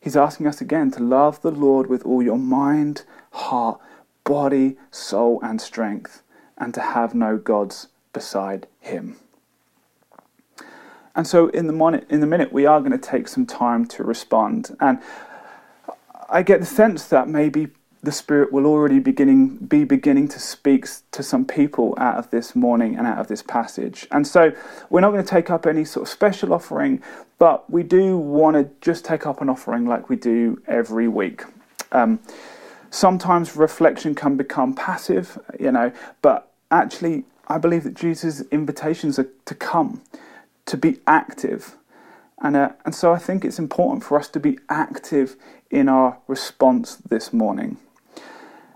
He's 0.00 0.16
asking 0.16 0.46
us 0.46 0.62
again 0.62 0.90
to 0.92 1.02
love 1.02 1.42
the 1.42 1.50
Lord 1.50 1.88
with 1.88 2.04
all 2.06 2.22
your 2.22 2.38
mind, 2.38 3.04
heart, 3.32 3.78
body, 4.24 4.78
soul, 4.90 5.38
and 5.42 5.60
strength, 5.60 6.22
and 6.56 6.72
to 6.72 6.80
have 6.80 7.14
no 7.14 7.36
gods 7.36 7.88
beside 8.14 8.66
Him. 8.80 9.18
And 11.14 11.26
so, 11.26 11.48
in 11.48 11.66
the, 11.66 11.74
mon- 11.74 12.06
in 12.08 12.20
the 12.20 12.26
minute, 12.26 12.54
we 12.54 12.64
are 12.64 12.80
going 12.80 12.92
to 12.92 12.98
take 12.98 13.28
some 13.28 13.44
time 13.44 13.84
to 13.88 14.02
respond. 14.02 14.74
And 14.80 14.98
I 16.30 16.42
get 16.42 16.60
the 16.60 16.66
sense 16.66 17.06
that 17.08 17.28
maybe 17.28 17.68
the 18.02 18.12
Spirit 18.12 18.52
will 18.52 18.66
already 18.66 18.98
beginning 18.98 19.56
be 19.58 19.84
beginning 19.84 20.26
to 20.28 20.40
speak 20.40 20.86
to 21.12 21.22
some 21.22 21.44
people 21.44 21.94
out 21.98 22.16
of 22.16 22.30
this 22.30 22.56
morning 22.56 22.96
and 22.96 23.06
out 23.06 23.18
of 23.18 23.28
this 23.28 23.42
passage. 23.42 24.08
And 24.10 24.26
so 24.26 24.52
we're 24.90 25.00
not 25.00 25.12
going 25.12 25.24
to 25.24 25.30
take 25.30 25.50
up 25.50 25.66
any 25.66 25.84
sort 25.84 26.08
of 26.08 26.12
special 26.12 26.52
offering, 26.52 27.00
but 27.38 27.70
we 27.70 27.84
do 27.84 28.16
want 28.18 28.56
to 28.56 28.68
just 28.80 29.04
take 29.04 29.24
up 29.24 29.40
an 29.40 29.48
offering 29.48 29.86
like 29.86 30.08
we 30.08 30.16
do 30.16 30.60
every 30.66 31.06
week. 31.06 31.44
Um, 31.92 32.18
sometimes 32.90 33.56
reflection 33.56 34.16
can 34.16 34.36
become 34.36 34.74
passive, 34.74 35.38
you 35.60 35.70
know, 35.70 35.92
but 36.22 36.50
actually, 36.72 37.24
I 37.46 37.58
believe 37.58 37.84
that 37.84 37.94
Jesus' 37.94 38.42
invitations 38.50 39.18
are 39.18 39.28
to 39.44 39.54
come, 39.54 40.02
to 40.66 40.76
be 40.76 40.98
active. 41.06 41.76
And, 42.40 42.56
uh, 42.56 42.70
and 42.84 42.94
so 42.96 43.12
I 43.12 43.18
think 43.18 43.44
it's 43.44 43.60
important 43.60 44.02
for 44.02 44.18
us 44.18 44.26
to 44.30 44.40
be 44.40 44.58
active 44.68 45.36
in 45.70 45.88
our 45.88 46.18
response 46.26 46.96
this 46.96 47.32
morning. 47.32 47.76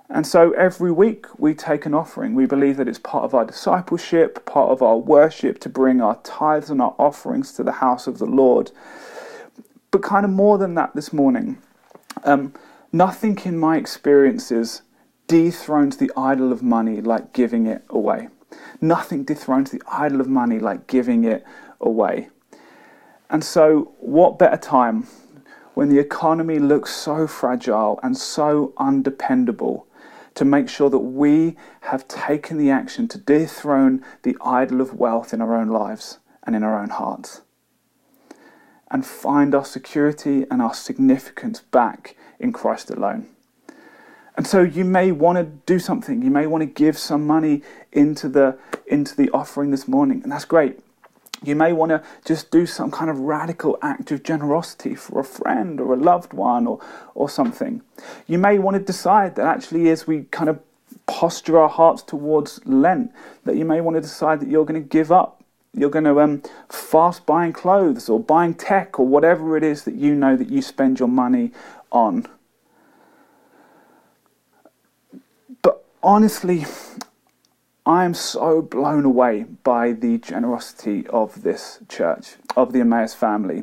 And 0.09 0.27
so 0.27 0.53
every 0.53 0.92
week 0.92 1.27
we 1.38 1.55
take 1.55 1.85
an 1.85 1.95
offering. 1.95 2.35
We 2.35 2.47
believe 2.47 2.77
that 2.77 2.87
it's 2.87 2.99
part 2.99 3.25
of 3.25 3.35
our 3.35 3.45
discipleship, 3.45 4.45
part 4.47 4.71
of 4.71 4.81
our 4.81 4.97
worship 4.97 5.59
to 5.61 5.69
bring 5.69 6.01
our 6.01 6.16
tithes 6.23 6.71
and 6.71 6.81
our 6.81 6.95
offerings 6.99 7.53
to 7.55 7.64
the 7.64 7.73
house 7.73 8.07
of 8.07 8.19
the 8.19 8.27
Lord. 8.27 8.71
But 9.90 10.03
kind 10.03 10.25
of 10.25 10.31
more 10.31 10.59
than 10.59 10.75
that 10.75 10.95
this 10.95 11.12
morning, 11.12 11.59
um, 12.23 12.55
nothing 12.92 13.38
in 13.45 13.59
my 13.59 13.77
experiences 13.77 14.83
dethrones 15.27 15.97
the 15.97 16.12
idol 16.16 16.53
of 16.53 16.62
money 16.62 17.01
like 17.01 17.33
giving 17.33 17.66
it 17.66 17.83
away. 17.90 18.29
Nothing 18.81 19.25
dethrones 19.25 19.73
the 19.73 19.83
idol 19.90 20.21
of 20.21 20.29
money 20.29 20.61
like 20.61 20.87
giving 20.87 21.25
it 21.25 21.45
away. 21.81 22.29
And 23.29 23.42
so, 23.42 23.92
what 23.99 24.38
better 24.38 24.57
time 24.57 25.09
when 25.75 25.88
the 25.88 25.99
economy 25.99 26.61
looks 26.61 26.95
so 26.95 27.27
fragile 27.27 27.99
and 28.05 28.16
so 28.16 28.73
undependable 28.79 29.87
to 30.37 30.44
make 30.44 30.68
sure 30.68 30.88
that 30.88 30.99
we 30.99 31.57
have 31.81 32.07
taken 32.07 32.57
the 32.57 32.70
action 32.70 33.09
to 33.09 33.18
dethrone 33.18 34.05
the 34.22 34.37
idol 34.44 34.81
of 34.81 34.94
wealth 34.94 35.35
in 35.35 35.40
our 35.40 35.57
own 35.57 35.68
lives 35.68 36.18
and 36.44 36.55
in 36.55 36.62
our 36.62 36.81
own 36.81 36.90
hearts 36.90 37.42
and 38.90 39.05
find 39.05 39.55
our 39.55 39.64
security 39.64 40.46
and 40.51 40.62
our 40.62 40.75
significance 40.75 41.61
back 41.61 42.16
in 42.38 42.53
Christ 42.53 42.90
alone. 42.90 43.27
And 44.37 44.46
so 44.46 44.62
you 44.62 44.85
may 44.85 45.12
want 45.12 45.38
to 45.38 45.44
do 45.44 45.79
something. 45.79 46.22
You 46.22 46.31
may 46.31 46.46
want 46.46 46.62
to 46.62 46.66
give 46.66 46.99
some 46.99 47.27
money 47.27 47.62
into 47.92 48.29
the 48.29 48.59
into 48.87 49.16
the 49.16 49.31
offering 49.31 49.70
this 49.70 49.88
morning, 49.88 50.22
and 50.22 50.31
that's 50.31 50.44
great. 50.44 50.79
You 51.44 51.55
may 51.55 51.72
want 51.72 51.90
to 51.90 52.03
just 52.25 52.51
do 52.51 52.66
some 52.66 52.90
kind 52.90 53.11
of 53.11 53.18
radical 53.18 53.79
act 53.83 54.11
of 54.11 54.22
generosity 54.22 54.94
for 54.94 55.20
a 55.20 55.25
friend 55.25 55.81
or 55.81 55.92
a 55.92 55.96
loved 55.96 56.33
one 56.33 56.66
or, 56.66 56.81
or 57.14 57.29
something. 57.29 57.83
You 58.27 58.38
may 58.38 58.59
want 58.59 58.77
to 58.77 58.83
decide 58.83 59.37
that 59.37 59.46
actually, 59.46 59.90
as 59.90 60.07
we 60.07 60.25
kind 60.31 60.49
of 60.49 60.61
posture 61.07 61.59
our 61.59 61.68
hearts 61.68 62.03
towards 62.03 62.61
Lent, 62.66 63.12
that 63.44 63.57
you 63.57 63.64
may 63.64 63.81
want 63.81 63.96
to 63.96 64.01
decide 64.01 64.40
that 64.40 64.49
you're 64.49 64.64
going 64.64 64.83
to 64.83 64.88
give 64.88 65.12
up. 65.12 65.42
You're 65.72 65.90
going 65.90 66.05
to 66.05 66.20
um, 66.20 66.42
fast 66.70 67.27
buying 67.27 67.53
clothes 67.53 68.09
or 68.09 68.18
buying 68.18 68.55
tech 68.55 68.99
or 68.99 69.07
whatever 69.07 69.57
it 69.57 69.62
is 69.62 69.85
that 69.85 69.94
you 69.94 70.14
know 70.14 70.35
that 70.37 70.49
you 70.49 70.62
spend 70.62 70.99
your 70.99 71.09
money 71.09 71.53
on. 71.92 72.27
But 75.61 75.85
honestly, 76.03 76.64
I 77.87 78.05
am 78.05 78.14
so 78.14 78.62
blown 78.62 79.05
away 79.05 79.44
by 79.62 79.92
the 79.92 80.18
generosity 80.18 81.07
of 81.07 81.42
this 81.42 81.79
church, 81.88 82.35
of 82.57 82.72
the 82.72 82.81
Emmaus 82.81 83.14
family. 83.14 83.62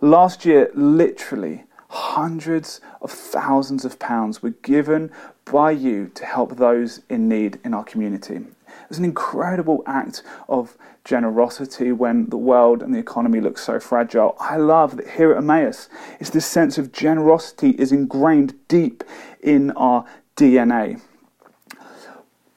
Last 0.00 0.44
year, 0.44 0.72
literally, 0.74 1.62
hundreds 1.88 2.80
of 3.00 3.12
thousands 3.12 3.84
of 3.84 4.00
pounds 4.00 4.42
were 4.42 4.50
given 4.50 5.12
by 5.44 5.70
you 5.70 6.10
to 6.16 6.24
help 6.24 6.56
those 6.56 7.02
in 7.08 7.28
need 7.28 7.60
in 7.62 7.74
our 7.74 7.84
community. 7.84 8.34
It 8.34 8.88
was 8.88 8.98
an 8.98 9.04
incredible 9.04 9.84
act 9.86 10.24
of 10.48 10.76
generosity 11.04 11.92
when 11.92 12.30
the 12.30 12.36
world 12.36 12.82
and 12.82 12.92
the 12.92 12.98
economy 12.98 13.40
look 13.40 13.58
so 13.58 13.78
fragile. 13.78 14.34
I 14.40 14.56
love 14.56 14.96
that 14.96 15.10
here 15.10 15.30
at 15.30 15.38
Emmaus, 15.38 15.88
it's 16.18 16.30
this 16.30 16.44
sense 16.44 16.76
of 16.76 16.90
generosity 16.90 17.70
is 17.70 17.92
ingrained 17.92 18.54
deep 18.66 19.04
in 19.40 19.70
our 19.72 20.04
DNA. 20.36 21.00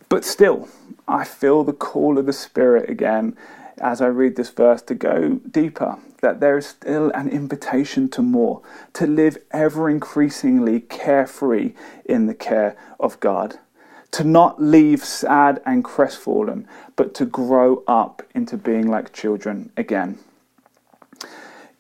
But 0.10 0.26
still, 0.26 0.68
I 1.08 1.24
feel 1.24 1.64
the 1.64 1.74
call 1.74 2.18
of 2.18 2.26
the 2.26 2.34
Spirit 2.34 2.90
again 2.90 3.38
as 3.80 4.02
I 4.02 4.08
read 4.08 4.36
this 4.36 4.50
verse 4.50 4.82
to 4.84 4.96
go 4.96 5.40
deeper, 5.50 5.98
that 6.22 6.40
there 6.40 6.58
is 6.58 6.66
still 6.66 7.12
an 7.12 7.30
invitation 7.30 8.10
to 8.10 8.22
more, 8.22 8.62
to 8.94 9.06
live 9.06 9.38
ever 9.52 9.90
increasingly 9.90 10.82
carefree 10.82 11.74
in 12.06 12.26
the 12.26 12.34
care 12.34 12.76
of 13.00 13.20
God, 13.20 13.60
to 14.12 14.24
not 14.24 14.62
leave 14.62 15.04
sad 15.04 15.62
and 15.66 15.84
crestfallen, 15.84 16.68
but 16.96 17.14
to 17.16 17.26
grow 17.26 17.84
up 17.88 18.24
into 18.34 18.58
being 18.58 18.90
like 18.90 19.14
children 19.14 19.72
again. 19.78 20.18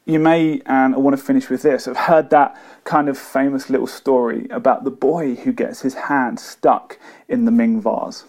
You 0.05 0.19
may, 0.19 0.61
and 0.65 0.95
I 0.95 0.97
want 0.99 1.17
to 1.17 1.21
finish 1.21 1.49
with 1.49 1.63
this, 1.63 1.85
have 1.85 1.97
heard 1.97 2.29
that 2.29 2.55
kind 2.85 3.09
of 3.09 3.17
famous 3.17 3.69
little 3.69 3.87
story 3.87 4.47
about 4.49 4.85
the 4.85 4.91
boy 4.91 5.35
who 5.35 5.51
gets 5.51 5.81
his 5.81 5.95
hand 5.95 6.39
stuck 6.39 6.97
in 7.27 7.43
the 7.43 7.51
Ming 7.51 7.81
vase. 7.81 8.23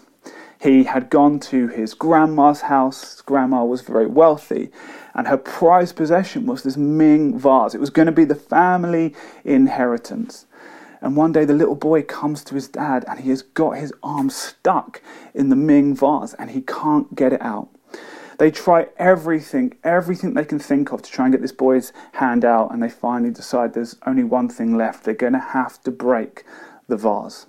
He 0.59 0.83
had 0.83 1.09
gone 1.09 1.39
to 1.39 1.67
his 1.69 1.93
grandma's 1.93 2.61
house. 2.61 3.13
His 3.13 3.21
grandma 3.21 3.63
was 3.63 3.81
very 3.81 4.07
wealthy, 4.07 4.71
and 5.13 5.27
her 5.27 5.37
prized 5.37 5.95
possession 5.95 6.45
was 6.45 6.63
this 6.63 6.75
Ming 6.75 7.39
vase. 7.39 7.73
It 7.73 7.79
was 7.79 7.89
going 7.89 8.07
to 8.07 8.11
be 8.11 8.25
the 8.25 8.35
family 8.35 9.15
inheritance. 9.45 10.45
And 11.01 11.15
one 11.15 11.31
day 11.31 11.45
the 11.45 11.53
little 11.53 11.75
boy 11.75 12.03
comes 12.03 12.43
to 12.43 12.55
his 12.55 12.67
dad 12.67 13.05
and 13.07 13.21
he 13.21 13.29
has 13.29 13.41
got 13.41 13.77
his 13.77 13.93
arm 14.03 14.29
stuck 14.29 15.01
in 15.33 15.47
the 15.47 15.55
Ming 15.55 15.95
vase 15.95 16.33
and 16.33 16.51
he 16.51 16.59
can't 16.59 17.15
get 17.15 17.31
it 17.31 17.41
out. 17.41 17.69
They 18.37 18.51
try 18.51 18.87
everything, 18.97 19.77
everything 19.83 20.33
they 20.33 20.45
can 20.45 20.59
think 20.59 20.91
of 20.91 21.01
to 21.01 21.11
try 21.11 21.25
and 21.25 21.33
get 21.33 21.41
this 21.41 21.51
boy's 21.51 21.91
hand 22.13 22.45
out, 22.45 22.73
and 22.73 22.81
they 22.81 22.89
finally 22.89 23.31
decide 23.31 23.73
there's 23.73 23.97
only 24.05 24.23
one 24.23 24.47
thing 24.47 24.77
left. 24.77 25.03
They're 25.03 25.13
going 25.13 25.33
to 25.33 25.39
have 25.39 25.81
to 25.83 25.91
break 25.91 26.45
the 26.87 26.95
vase. 26.95 27.47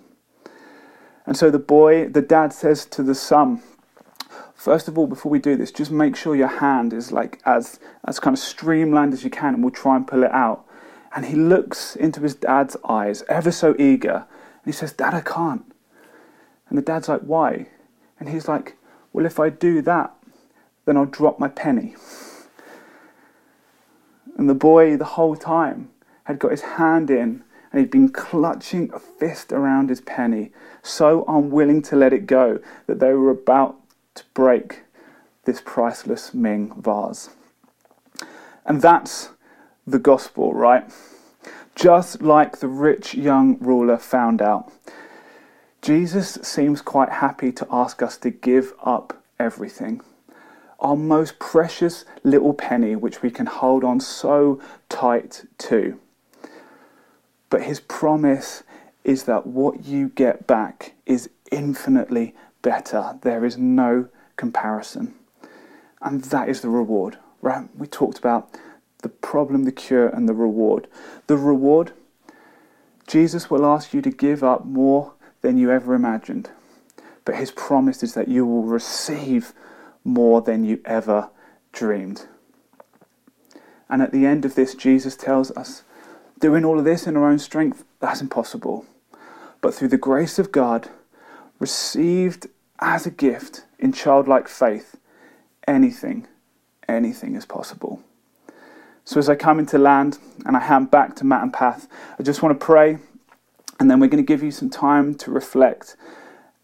And 1.31 1.37
so 1.37 1.49
the 1.49 1.61
boy, 1.61 2.09
the 2.09 2.23
dad 2.23 2.53
says 2.53 2.85
to 2.87 3.05
the 3.05 3.15
son, 3.15 3.63
First 4.53 4.89
of 4.89 4.99
all, 4.99 5.07
before 5.07 5.31
we 5.31 5.39
do 5.39 5.55
this, 5.55 5.71
just 5.71 5.93
make 5.93 6.17
sure 6.17 6.35
your 6.35 6.49
hand 6.49 6.93
is 6.93 7.13
like 7.13 7.41
as 7.47 7.79
as 8.05 8.19
kind 8.19 8.35
of 8.35 8.41
streamlined 8.41 9.13
as 9.13 9.23
you 9.23 9.31
can, 9.31 9.55
and 9.55 9.63
we'll 9.63 9.71
try 9.71 9.95
and 9.95 10.09
pull 10.09 10.25
it 10.25 10.33
out. 10.33 10.67
And 11.15 11.27
he 11.27 11.37
looks 11.37 11.95
into 11.95 12.21
his 12.21 12.35
dad's 12.35 12.77
eyes, 12.85 13.23
ever 13.29 13.53
so 13.53 13.77
eager, 13.79 14.27
and 14.27 14.67
he 14.67 14.73
says, 14.73 14.93
Dad, 14.93 15.15
I 15.15 15.21
can't. 15.21 15.73
And 16.69 16.77
the 16.77 16.83
dad's 16.83 17.09
like, 17.09 17.21
Why? 17.21 17.69
And 18.19 18.29
he's 18.29 18.49
like, 18.49 18.77
Well, 19.13 19.25
if 19.25 19.39
I 19.39 19.51
do 19.51 19.83
that, 19.83 20.13
then 20.85 20.97
I'll 20.97 21.07
drop 21.07 21.39
my 21.39 21.47
penny. 21.47 21.95
And 24.37 24.51
the 24.51 24.55
boy, 24.55 24.97
the 24.97 25.15
whole 25.15 25.37
time, 25.37 25.91
had 26.25 26.41
got 26.41 26.51
his 26.51 26.63
hand 26.63 27.09
in 27.09 27.45
and 27.71 27.81
he'd 27.81 27.91
been 27.91 28.09
clutching 28.09 28.91
a 28.93 28.99
fist 28.99 29.53
around 29.53 29.89
his 29.89 30.01
penny, 30.01 30.51
so 30.83 31.25
unwilling 31.29 31.83
to 31.83 31.97
let 31.97 32.13
it 32.13 32.27
go 32.27 32.59
that 32.87 32.99
they 33.01 33.13
were 33.13 33.31
about 33.31 33.77
to 34.15 34.25
break 34.35 34.83
this 35.45 35.63
priceless 35.65 36.35
Ming 36.35 36.73
vase. 36.81 37.31
And 38.65 38.83
that's 38.83 39.31
the 39.87 39.99
gospel, 39.99 40.53
right? 40.53 40.85
Just 41.75 42.23
like 42.23 42.59
the 42.59 42.69
rich 42.69 43.15
young 43.15 43.57
ruler 43.59 43.97
found 43.97 44.43
out. 44.43 44.71
Jesus 45.83 46.39
seems 46.43 46.83
quite 46.83 47.09
happy 47.09 47.53
to 47.53 47.67
ask 47.71 48.03
us 48.03 48.19
to 48.19 48.31
give 48.31 48.75
up 48.83 49.23
everything. 49.39 50.03
Our 50.79 50.97
most 50.97 51.39
precious 51.39 52.05
little 52.23 52.53
penny, 52.53 52.97
which 52.97 53.23
we 53.23 53.31
can 53.31 53.47
hold 53.47 53.85
on 53.85 54.01
so 54.01 54.61
tight 54.89 55.45
to. 55.59 55.99
But 57.51 57.65
his 57.65 57.81
promise 57.81 58.63
is 59.05 59.25
that 59.25 59.47
what 59.47 59.85
you 59.85 60.09
get 60.09 60.47
back 60.47 60.95
is 61.05 61.29
infinitely 61.51 62.35
better. 62.63 63.19
There 63.23 63.45
is 63.45 63.59
no 63.59 64.09
comparison. 64.37 65.15
And 66.01 66.25
that 66.25 66.49
is 66.49 66.61
the 66.61 66.69
reward, 66.69 67.19
right? 67.43 67.69
We 67.77 67.87
talked 67.87 68.19
about 68.19 68.57
the 69.03 69.09
problem, 69.09 69.65
the 69.65 69.73
cure, 69.73 70.09
and 70.09 70.29
the 70.29 70.35
reward. 70.35 70.87
The 71.27 71.37
reward, 71.37 71.93
Jesus 73.07 73.51
will 73.51 73.67
ask 73.67 73.93
you 73.93 74.01
to 74.03 74.11
give 74.11 74.45
up 74.45 74.65
more 74.65 75.15
than 75.43 75.57
you 75.59 75.71
ever 75.71 75.95
imagined. 75.95 76.51
But 77.25 77.37
his 77.37 77.51
promise 77.51 78.03
is 78.03 78.15
that 78.15 78.29
you 78.29 78.47
will 78.47 78.63
receive 78.63 79.53
more 80.05 80.41
than 80.41 80.65
you 80.65 80.81
ever 80.85 81.31
dreamed. 81.73 82.27
And 83.89 84.03
at 84.03 84.13
the 84.13 84.27
end 84.27 84.45
of 84.45 84.55
this, 84.55 84.75
Jesus 84.75 85.17
tells 85.17 85.51
us 85.53 85.83
Doing 86.41 86.65
all 86.65 86.79
of 86.79 86.87
this 86.87 87.07
in 87.07 87.17
our 87.17 87.29
own 87.29 87.39
strength, 87.39 87.85
that's 88.01 88.23
impossible. 88.23 88.87
But 89.61 89.75
through 89.75 89.89
the 89.89 89.99
grace 89.99 90.39
of 90.39 90.51
God, 90.51 90.89
received 91.59 92.47
as 92.81 93.07
a 93.07 93.11
gift 93.11 93.65
in 93.79 93.93
childlike 93.93 94.49
faith, 94.49 94.97
anything, 95.69 96.27
anything 96.89 97.37
is 97.37 97.45
possible. 97.45 98.03
So 99.05 99.19
as 99.19 99.29
I 99.29 99.35
come 99.35 99.59
into 99.59 99.77
land 99.77 100.19
and 100.47 100.57
I 100.57 100.61
hand 100.61 100.91
back 100.91 101.15
to 101.17 101.25
Matt 101.25 101.43
and 101.43 101.53
Pat, 101.53 101.87
I 102.19 102.23
just 102.23 102.43
want 102.43 102.59
to 102.59 102.65
pray, 102.65 102.99
and 103.79 103.91
then 103.91 104.01
we're 104.01 104.09
going 104.09 104.25
to 104.25 104.27
give 104.27 104.43
you 104.43 104.51
some 104.51 104.71
time 104.71 105.15
to 105.17 105.31
reflect. 105.31 105.97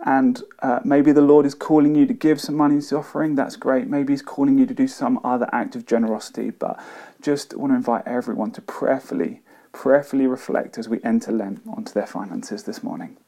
And 0.04 0.42
uh, 0.60 0.80
maybe 0.84 1.12
the 1.12 1.20
Lord 1.20 1.44
is 1.44 1.54
calling 1.54 1.94
you 1.94 2.06
to 2.06 2.14
give 2.14 2.40
some 2.40 2.54
money 2.54 2.76
into 2.76 2.96
offering. 2.96 3.34
That's 3.34 3.56
great. 3.56 3.88
Maybe 3.88 4.12
He's 4.12 4.22
calling 4.22 4.58
you 4.58 4.64
to 4.64 4.74
do 4.74 4.86
some 4.86 5.18
other 5.24 5.48
act 5.52 5.74
of 5.74 5.86
generosity. 5.86 6.50
But 6.50 6.80
just 7.20 7.54
want 7.56 7.72
to 7.72 7.76
invite 7.76 8.06
everyone 8.06 8.52
to 8.52 8.62
prayerfully 8.62 9.40
prayerfully 9.76 10.26
reflect 10.26 10.78
as 10.78 10.88
we 10.88 10.98
enter 11.04 11.30
Lent 11.30 11.60
onto 11.68 11.92
their 11.92 12.06
finances 12.06 12.62
this 12.62 12.82
morning. 12.82 13.18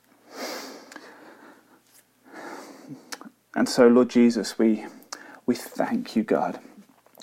And 3.54 3.68
so, 3.68 3.87
Lord 3.87 4.08
Jesus, 4.08 4.58
we, 4.58 4.87
we 5.44 5.54
thank 5.54 6.16
you, 6.16 6.22
God. 6.22 6.58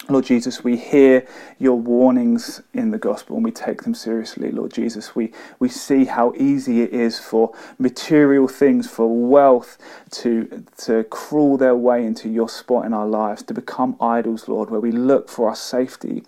Lord 0.09 0.25
Jesus, 0.25 0.63
we 0.63 0.77
hear 0.77 1.25
your 1.57 1.79
warnings 1.79 2.61
in 2.71 2.91
the 2.91 2.99
gospel 2.99 3.37
and 3.37 3.43
we 3.43 3.49
take 3.49 3.81
them 3.81 3.95
seriously. 3.95 4.51
Lord 4.51 4.71
Jesus, 4.71 5.15
we, 5.15 5.31
we 5.57 5.69
see 5.69 6.05
how 6.05 6.33
easy 6.37 6.83
it 6.83 6.93
is 6.93 7.17
for 7.17 7.51
material 7.79 8.47
things, 8.47 8.87
for 8.87 9.07
wealth 9.07 9.79
to, 10.11 10.63
to 10.83 11.03
crawl 11.05 11.57
their 11.57 11.75
way 11.75 12.05
into 12.05 12.29
your 12.29 12.49
spot 12.49 12.85
in 12.85 12.93
our 12.93 13.07
lives, 13.07 13.41
to 13.43 13.55
become 13.55 13.97
idols, 13.99 14.47
Lord, 14.47 14.69
where 14.69 14.79
we 14.79 14.91
look 14.91 15.29
for 15.29 15.49
our 15.49 15.55
safety 15.55 16.23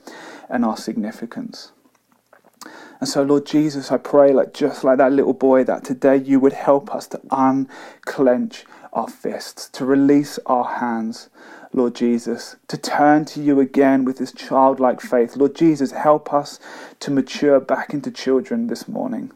and 0.49 0.65
our 0.65 0.77
significance. 0.77 1.73
And 2.99 3.07
so, 3.07 3.21
Lord 3.21 3.45
Jesus, 3.45 3.91
I 3.91 3.97
pray, 3.97 4.33
like 4.33 4.53
just 4.53 4.83
like 4.83 4.97
that 4.97 5.11
little 5.11 5.33
boy, 5.33 5.63
that 5.65 5.83
today 5.83 6.17
you 6.17 6.39
would 6.39 6.53
help 6.53 6.93
us 6.93 7.07
to 7.07 7.21
unclench 7.31 8.65
our 8.91 9.07
fists, 9.07 9.69
to 9.69 9.85
release 9.85 10.39
our 10.47 10.65
hands, 10.79 11.29
Lord 11.73 11.93
Jesus, 11.93 12.55
to 12.67 12.77
turn 12.77 13.25
to 13.25 13.41
you 13.41 13.59
again 13.59 14.03
with 14.03 14.17
this 14.17 14.31
childlike 14.31 14.99
faith. 14.99 15.35
Lord 15.35 15.55
Jesus, 15.55 15.91
help 15.91 16.33
us 16.33 16.59
to 17.01 17.11
mature 17.11 17.59
back 17.59 17.93
into 17.93 18.09
children 18.09 18.67
this 18.67 18.87
morning. 18.87 19.31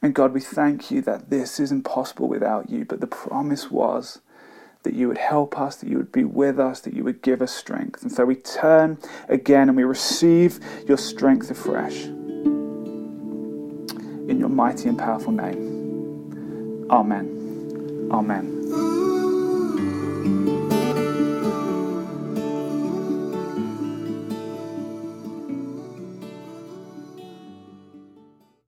And 0.00 0.14
God, 0.14 0.32
we 0.32 0.40
thank 0.40 0.90
you 0.90 1.00
that 1.02 1.30
this 1.30 1.58
is 1.58 1.72
impossible 1.72 2.28
without 2.28 2.70
you, 2.70 2.84
but 2.84 3.00
the 3.00 3.06
promise 3.06 3.70
was 3.70 4.20
that 4.84 4.94
you 4.94 5.08
would 5.08 5.18
help 5.18 5.58
us, 5.58 5.76
that 5.76 5.88
you 5.88 5.96
would 5.96 6.12
be 6.12 6.24
with 6.24 6.60
us, 6.60 6.80
that 6.80 6.94
you 6.94 7.02
would 7.02 7.22
give 7.22 7.42
us 7.42 7.52
strength. 7.52 8.02
And 8.02 8.12
so 8.12 8.24
we 8.26 8.36
turn 8.36 8.98
again 9.28 9.68
and 9.68 9.76
we 9.76 9.82
receive 9.82 10.60
your 10.86 10.98
strength 10.98 11.50
afresh. 11.50 12.06
In 14.28 14.40
your 14.40 14.48
mighty 14.50 14.88
and 14.88 14.98
powerful 14.98 15.32
name. 15.32 15.80
Amen. 16.90 18.08
Amen. 18.12 18.74